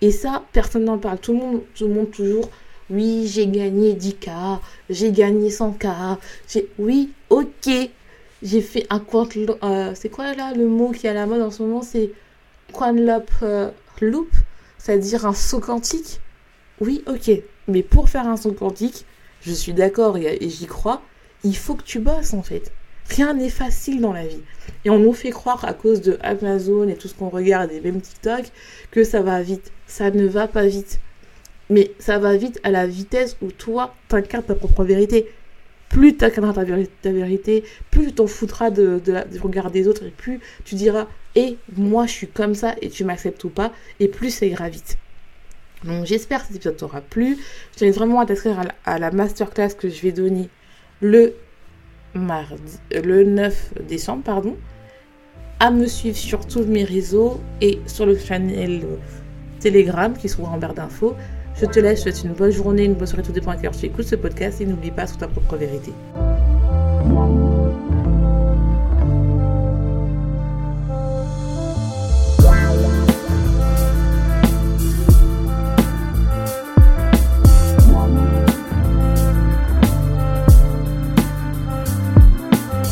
Et 0.00 0.10
ça, 0.10 0.44
personne 0.52 0.84
n'en 0.84 0.98
parle. 0.98 1.18
Tout 1.18 1.32
le 1.32 1.38
monde, 1.38 1.62
tout 1.74 1.86
le 1.86 1.94
monde 1.94 2.10
toujours, 2.10 2.48
oui, 2.88 3.26
j'ai 3.26 3.46
gagné 3.46 3.94
10K, 3.94 4.58
j'ai 4.88 5.12
gagné 5.12 5.50
100K, 5.50 6.16
j'ai, 6.48 6.68
oui, 6.78 7.12
ok, 7.28 7.68
j'ai 8.42 8.60
fait 8.60 8.86
un 8.90 8.98
compte, 8.98 9.36
euh, 9.36 9.92
c'est 9.94 10.08
quoi 10.08 10.34
là 10.34 10.52
le 10.54 10.66
mot 10.66 10.90
qui 10.90 11.06
est 11.06 11.10
à 11.10 11.14
la 11.14 11.26
mode 11.26 11.42
en 11.42 11.50
ce 11.50 11.62
moment, 11.62 11.82
c'est 11.82 12.10
Quanlope 12.72 13.30
euh, 13.42 13.70
Loop, 14.00 14.30
c'est-à-dire 14.78 15.26
un 15.26 15.34
saut 15.34 15.60
quantique. 15.60 16.20
Oui, 16.80 17.02
ok. 17.06 17.30
Mais 17.68 17.82
pour 17.82 18.08
faire 18.08 18.26
un 18.26 18.36
saut 18.36 18.52
quantique, 18.52 19.04
je 19.42 19.52
suis 19.52 19.72
d'accord 19.72 20.16
et, 20.16 20.38
j'y 20.48 20.66
crois, 20.66 21.02
il 21.44 21.56
faut 21.56 21.74
que 21.74 21.82
tu 21.82 21.98
bosses 21.98 22.34
en 22.34 22.42
fait. 22.42 22.72
Rien 23.10 23.34
n'est 23.34 23.50
facile 23.50 24.00
dans 24.00 24.12
la 24.12 24.26
vie. 24.26 24.42
Et 24.84 24.90
on 24.90 24.98
nous 24.98 25.12
fait 25.12 25.30
croire 25.30 25.64
à 25.64 25.74
cause 25.74 26.00
de 26.00 26.18
Amazon 26.22 26.88
et 26.88 26.94
tout 26.94 27.08
ce 27.08 27.14
qu'on 27.14 27.28
regarde 27.28 27.72
et 27.72 27.80
même 27.80 28.00
TikTok 28.00 28.44
que 28.90 29.04
ça 29.04 29.20
va 29.20 29.42
vite. 29.42 29.72
Ça 29.86 30.10
ne 30.10 30.26
va 30.26 30.46
pas 30.46 30.66
vite. 30.66 31.00
Mais 31.68 31.92
ça 31.98 32.18
va 32.18 32.36
vite 32.36 32.60
à 32.62 32.70
la 32.70 32.86
vitesse 32.86 33.36
où 33.42 33.50
toi, 33.50 33.94
t'incarnes 34.08 34.44
ta 34.44 34.54
propre 34.54 34.84
vérité 34.84 35.28
plus 35.90 36.16
tu 36.16 36.24
incarneras 36.24 36.64
ta, 36.64 37.12
vérité, 37.12 37.64
plus 37.90 38.06
tu 38.06 38.12
t'en 38.14 38.26
foutras 38.26 38.70
de, 38.70 39.00
de, 39.04 39.12
de, 39.12 39.40
regard 39.40 39.70
des 39.70 39.88
autres, 39.88 40.04
et 40.04 40.10
plus 40.10 40.40
tu 40.64 40.76
diras, 40.76 41.08
et 41.34 41.58
moi 41.76 42.06
je 42.06 42.12
suis 42.12 42.28
comme 42.28 42.54
ça, 42.54 42.74
et 42.80 42.88
tu 42.88 43.04
m'acceptes 43.04 43.42
ou 43.44 43.50
pas, 43.50 43.72
et 43.98 44.08
plus 44.08 44.30
ça 44.30 44.46
ira 44.46 44.68
vite. 44.68 44.98
Donc 45.84 46.04
j'espère 46.04 46.40
que 46.40 46.48
cet 46.48 46.56
épisode 46.56 46.76
t'aura 46.76 47.00
plu. 47.00 47.38
Je 47.72 47.78
t'invite 47.78 47.94
vraiment 47.94 48.20
à 48.20 48.26
t'inscrire 48.26 48.60
à, 48.84 48.98
la 48.98 49.10
masterclass 49.10 49.74
que 49.78 49.88
je 49.88 50.02
vais 50.02 50.12
donner 50.12 50.48
le 51.00 51.34
mardi, 52.14 52.78
euh, 52.94 53.02
le 53.02 53.24
9 53.24 53.74
décembre, 53.88 54.22
pardon. 54.22 54.56
À 55.58 55.70
me 55.70 55.86
suivre 55.86 56.16
sur 56.16 56.46
tous 56.46 56.64
mes 56.64 56.84
réseaux 56.84 57.40
et 57.60 57.80
sur 57.86 58.06
le 58.06 58.16
channel 58.16 58.82
Telegram 59.60 60.14
qui 60.16 60.28
se 60.28 60.34
trouve 60.34 60.48
en 60.48 60.58
barre 60.58 60.74
d'infos. 60.74 61.14
Je 61.60 61.66
te 61.66 61.80
laisse, 61.80 62.00
je 62.00 62.10
te 62.10 62.10
souhaite 62.10 62.24
une 62.24 62.32
bonne 62.34 62.50
journée, 62.50 62.84
une 62.84 62.94
bonne 62.94 63.06
soirée, 63.06 63.22
tout 63.22 63.32
dépend 63.32 63.50
à 63.50 63.56
quelle 63.56 63.66
heure 63.66 63.76
tu 63.76 63.86
écoutes 63.86 64.06
ce 64.06 64.16
podcast 64.16 64.60
et 64.60 64.66
n'oublie 64.66 64.90
pas 64.90 65.06
sur 65.06 65.18
ta 65.18 65.28
propre 65.28 65.56
vérité. 65.56 65.92